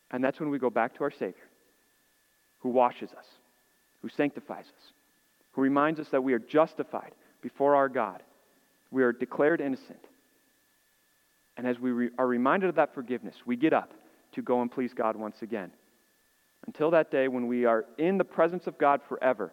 And 0.09 0.23
that's 0.23 0.39
when 0.39 0.49
we 0.49 0.57
go 0.57 0.71
back 0.71 0.95
to 0.97 1.03
our 1.03 1.11
Savior, 1.11 1.47
who 2.61 2.69
washes 2.69 3.11
us, 3.11 3.25
who 4.01 4.09
sanctifies 4.09 4.65
us, 4.65 4.93
who 5.51 5.61
reminds 5.61 5.99
us 5.99 6.09
that 6.09 6.23
we 6.23 6.33
are 6.33 6.39
justified 6.39 7.11
before 7.43 7.75
our 7.75 7.87
God. 7.87 8.23
We 8.89 9.03
are 9.03 9.11
declared 9.11 9.61
innocent. 9.61 9.99
And 11.59 11.67
as 11.67 11.77
we 11.77 11.91
re- 11.91 12.09
are 12.17 12.25
reminded 12.25 12.69
of 12.69 12.75
that 12.75 12.93
forgiveness, 12.93 13.35
we 13.45 13.57
get 13.57 13.73
up 13.73 13.91
to 14.31 14.41
go 14.41 14.61
and 14.61 14.71
please 14.71 14.93
God 14.93 15.17
once 15.17 15.41
again. 15.41 15.71
Until 16.65 16.89
that 16.91 17.11
day 17.11 17.27
when 17.27 17.47
we 17.47 17.65
are 17.65 17.83
in 17.97 18.17
the 18.17 18.23
presence 18.23 18.65
of 18.65 18.77
God 18.77 19.01
forever, 19.09 19.51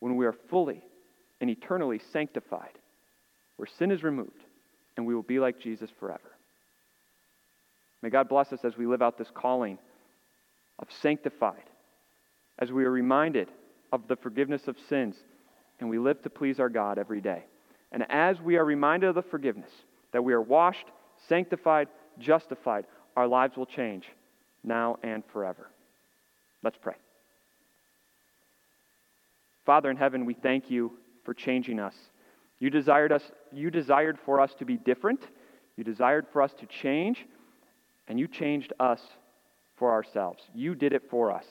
when 0.00 0.16
we 0.16 0.26
are 0.26 0.34
fully 0.50 0.84
and 1.40 1.48
eternally 1.48 2.02
sanctified, 2.12 2.78
where 3.56 3.66
sin 3.66 3.90
is 3.90 4.02
removed, 4.02 4.44
and 4.98 5.06
we 5.06 5.14
will 5.14 5.22
be 5.22 5.38
like 5.38 5.58
Jesus 5.58 5.88
forever. 5.98 6.36
May 8.02 8.10
God 8.10 8.28
bless 8.28 8.52
us 8.52 8.62
as 8.62 8.76
we 8.76 8.86
live 8.86 9.00
out 9.00 9.16
this 9.16 9.30
calling 9.32 9.78
of 10.78 10.88
sanctified, 11.00 11.64
as 12.58 12.72
we 12.72 12.84
are 12.84 12.90
reminded 12.90 13.48
of 13.90 14.06
the 14.06 14.16
forgiveness 14.16 14.68
of 14.68 14.76
sins, 14.90 15.16
and 15.80 15.88
we 15.88 15.98
live 15.98 16.20
to 16.24 16.28
please 16.28 16.60
our 16.60 16.68
God 16.68 16.98
every 16.98 17.22
day. 17.22 17.44
And 17.90 18.04
as 18.10 18.38
we 18.38 18.56
are 18.56 18.66
reminded 18.66 19.08
of 19.08 19.14
the 19.14 19.22
forgiveness, 19.22 19.70
that 20.12 20.22
we 20.22 20.34
are 20.34 20.42
washed, 20.42 20.86
sanctified, 21.28 21.88
justified, 22.18 22.86
our 23.16 23.26
lives 23.26 23.56
will 23.56 23.66
change 23.66 24.06
now 24.62 24.98
and 25.02 25.24
forever. 25.32 25.70
Let's 26.62 26.78
pray. 26.80 26.94
Father 29.64 29.90
in 29.90 29.96
heaven, 29.96 30.24
we 30.24 30.34
thank 30.34 30.70
you 30.70 30.92
for 31.24 31.34
changing 31.34 31.80
us. 31.80 31.94
You 32.58 32.70
desired 32.70 33.12
us 33.12 33.30
you 33.52 33.70
desired 33.70 34.18
for 34.24 34.40
us 34.40 34.54
to 34.58 34.64
be 34.64 34.76
different. 34.76 35.20
You 35.76 35.84
desired 35.84 36.26
for 36.32 36.40
us 36.40 36.52
to 36.54 36.66
change, 36.66 37.26
and 38.08 38.18
you 38.18 38.28
changed 38.28 38.72
us 38.80 39.00
for 39.76 39.90
ourselves. 39.90 40.42
You 40.54 40.74
did 40.74 40.92
it 40.92 41.10
for 41.10 41.30
us 41.30 41.44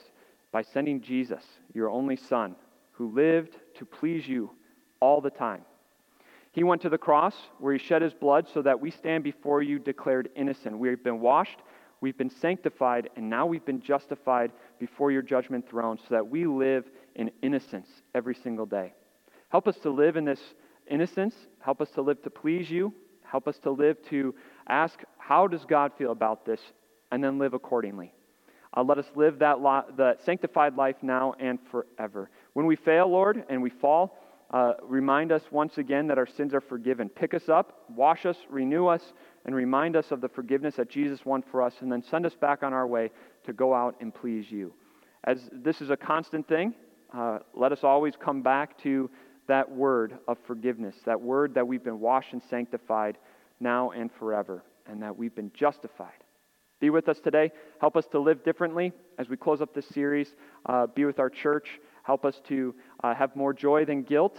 by 0.52 0.64
sending 0.64 1.02
Jesus, 1.02 1.44
your 1.74 1.90
only 1.90 2.16
son, 2.16 2.56
who 2.94 3.12
lived 3.12 3.58
to 3.76 3.86
please 3.86 4.28
you 4.28 4.52
all 5.00 5.22
the 5.22 5.30
time. 5.30 5.62
He 6.56 6.64
went 6.64 6.82
to 6.84 6.90
the 6.90 6.98
cross 6.98 7.36
where 7.60 7.74
he 7.74 7.80
shed 7.80 8.02
his 8.02 8.14
blood 8.14 8.48
so 8.54 8.62
that 8.62 8.80
we 8.80 8.90
stand 8.90 9.26
before 9.26 9.62
you 9.62 9.78
declared 9.78 10.30
innocent. 10.38 10.80
We've 10.80 11.04
been 11.04 11.20
washed, 11.20 11.60
we've 12.00 12.18
been 12.18 12.30
sanctified, 12.30 13.10
and 13.18 13.30
now 13.30 13.46
we've 13.46 13.66
been 13.66 13.82
justified 13.82 14.54
before 14.80 15.12
your 15.12 15.22
judgment 15.22 15.68
throne 15.68 15.98
so 15.98 16.16
that 16.16 16.26
we 16.26 16.46
live 16.46 16.86
in 17.16 17.30
innocence 17.42 17.90
every 18.16 18.36
single 18.36 18.66
day. 18.66 18.94
Help 19.50 19.68
us 19.68 19.76
to 19.80 19.90
live 19.90 20.16
in 20.16 20.24
this 20.24 20.40
innocence. 20.90 21.36
Help 21.60 21.82
us 21.82 21.90
to 21.90 22.02
live 22.02 22.24
to 22.24 22.30
please 22.30 22.72
you. 22.72 22.94
Help 23.24 23.50
us 23.50 23.60
to 23.60 23.72
live 23.72 23.98
to 24.10 24.34
ask, 24.70 25.02
how 25.18 25.48
does 25.48 25.66
God 25.66 25.92
feel 25.98 26.14
about 26.14 26.46
this? 26.46 26.62
And 27.12 27.22
then 27.22 27.38
live 27.38 27.54
accordingly. 27.54 28.14
Uh, 28.78 28.82
let 28.82 28.98
us 28.98 29.08
live 29.14 29.40
that, 29.40 29.60
lo- 29.60 29.84
that 29.98 30.24
sanctified 30.24 30.78
life 30.78 30.96
now 31.02 31.34
and 31.38 31.60
forever. 31.70 32.30
When 32.54 32.66
we 32.66 32.78
fail, 32.78 33.10
Lord, 33.10 33.44
and 33.50 33.62
we 33.62 33.70
fall, 33.70 34.18
uh, 34.52 34.74
remind 34.84 35.32
us 35.32 35.42
once 35.52 35.78
again 35.78 36.08
that 36.08 36.18
our 36.18 36.28
sins 36.28 36.54
are 36.54 36.62
forgiven. 36.62 37.10
Pick 37.10 37.34
us 37.34 37.50
up, 37.50 37.86
wash 37.96 38.26
us, 38.26 38.38
renew 38.50 38.88
us, 38.88 39.14
and 39.46 39.56
remind 39.56 39.96
us 39.96 40.12
of 40.12 40.22
the 40.22 40.30
forgiveness 40.30 40.76
that 40.76 40.90
Jesus 40.90 41.26
won 41.26 41.44
for 41.52 41.62
us, 41.62 41.74
and 41.82 41.92
then 41.92 42.04
send 42.04 42.26
us 42.26 42.36
back 42.36 42.64
on 42.64 42.74
our 42.74 42.88
way 42.88 43.12
to 43.46 43.54
go 43.54 43.74
out 43.74 43.96
and 44.02 44.14
please 44.14 44.50
you. 44.52 44.74
As 45.24 45.50
this 45.52 45.82
is 45.82 45.90
a 45.90 45.98
constant 45.98 46.48
thing, 46.48 46.74
uh, 47.14 47.40
let 47.54 47.72
us 47.72 47.84
always 47.84 48.14
come 48.16 48.42
back 48.42 48.78
to 48.84 49.10
that 49.48 49.70
word 49.70 50.18
of 50.28 50.38
forgiveness, 50.46 50.96
that 51.06 51.20
word 51.20 51.54
that 51.56 51.68
we've 51.68 51.84
been 51.84 52.00
washed 52.00 52.34
and 52.34 52.42
sanctified 52.50 53.18
now 53.60 53.92
and 53.92 54.12
forever, 54.20 54.64
and 54.88 55.02
that 55.02 55.16
we've 55.16 55.36
been 55.36 55.52
justified. 55.54 56.24
Be 56.80 56.90
with 56.90 57.08
us 57.10 57.20
today. 57.20 57.52
Help 57.80 57.96
us 57.96 58.06
to 58.12 58.20
live 58.20 58.44
differently 58.44 58.92
as 59.18 59.30
we 59.30 59.38
close 59.38 59.62
up 59.62 59.74
this 59.74 59.88
series. 59.88 60.36
Uh, 60.66 60.88
be 60.88 61.06
with 61.06 61.20
our 61.20 61.30
church. 61.30 61.80
Help 62.06 62.24
us 62.24 62.40
to 62.48 62.76
uh, 63.04 63.16
have 63.16 63.36
more 63.36 63.52
joy 63.52 63.84
than 63.84 64.04
guilt. 64.04 64.38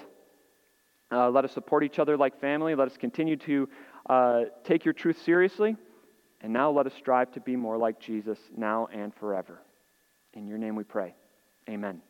Uh, 1.10 1.28
let 1.30 1.44
us 1.44 1.52
support 1.52 1.82
each 1.82 1.98
other 1.98 2.16
like 2.16 2.40
family. 2.40 2.76
Let 2.76 2.88
us 2.88 2.96
continue 2.96 3.36
to 3.38 3.68
uh, 4.08 4.40
take 4.62 4.84
your 4.84 4.94
truth 4.94 5.20
seriously. 5.24 5.76
And 6.40 6.52
now 6.52 6.70
let 6.70 6.86
us 6.86 6.92
strive 6.94 7.32
to 7.32 7.40
be 7.40 7.56
more 7.56 7.76
like 7.76 7.98
Jesus 7.98 8.38
now 8.56 8.88
and 8.92 9.12
forever. 9.14 9.62
In 10.32 10.46
your 10.46 10.58
name 10.58 10.76
we 10.76 10.84
pray. 10.84 11.14
Amen. 11.68 12.06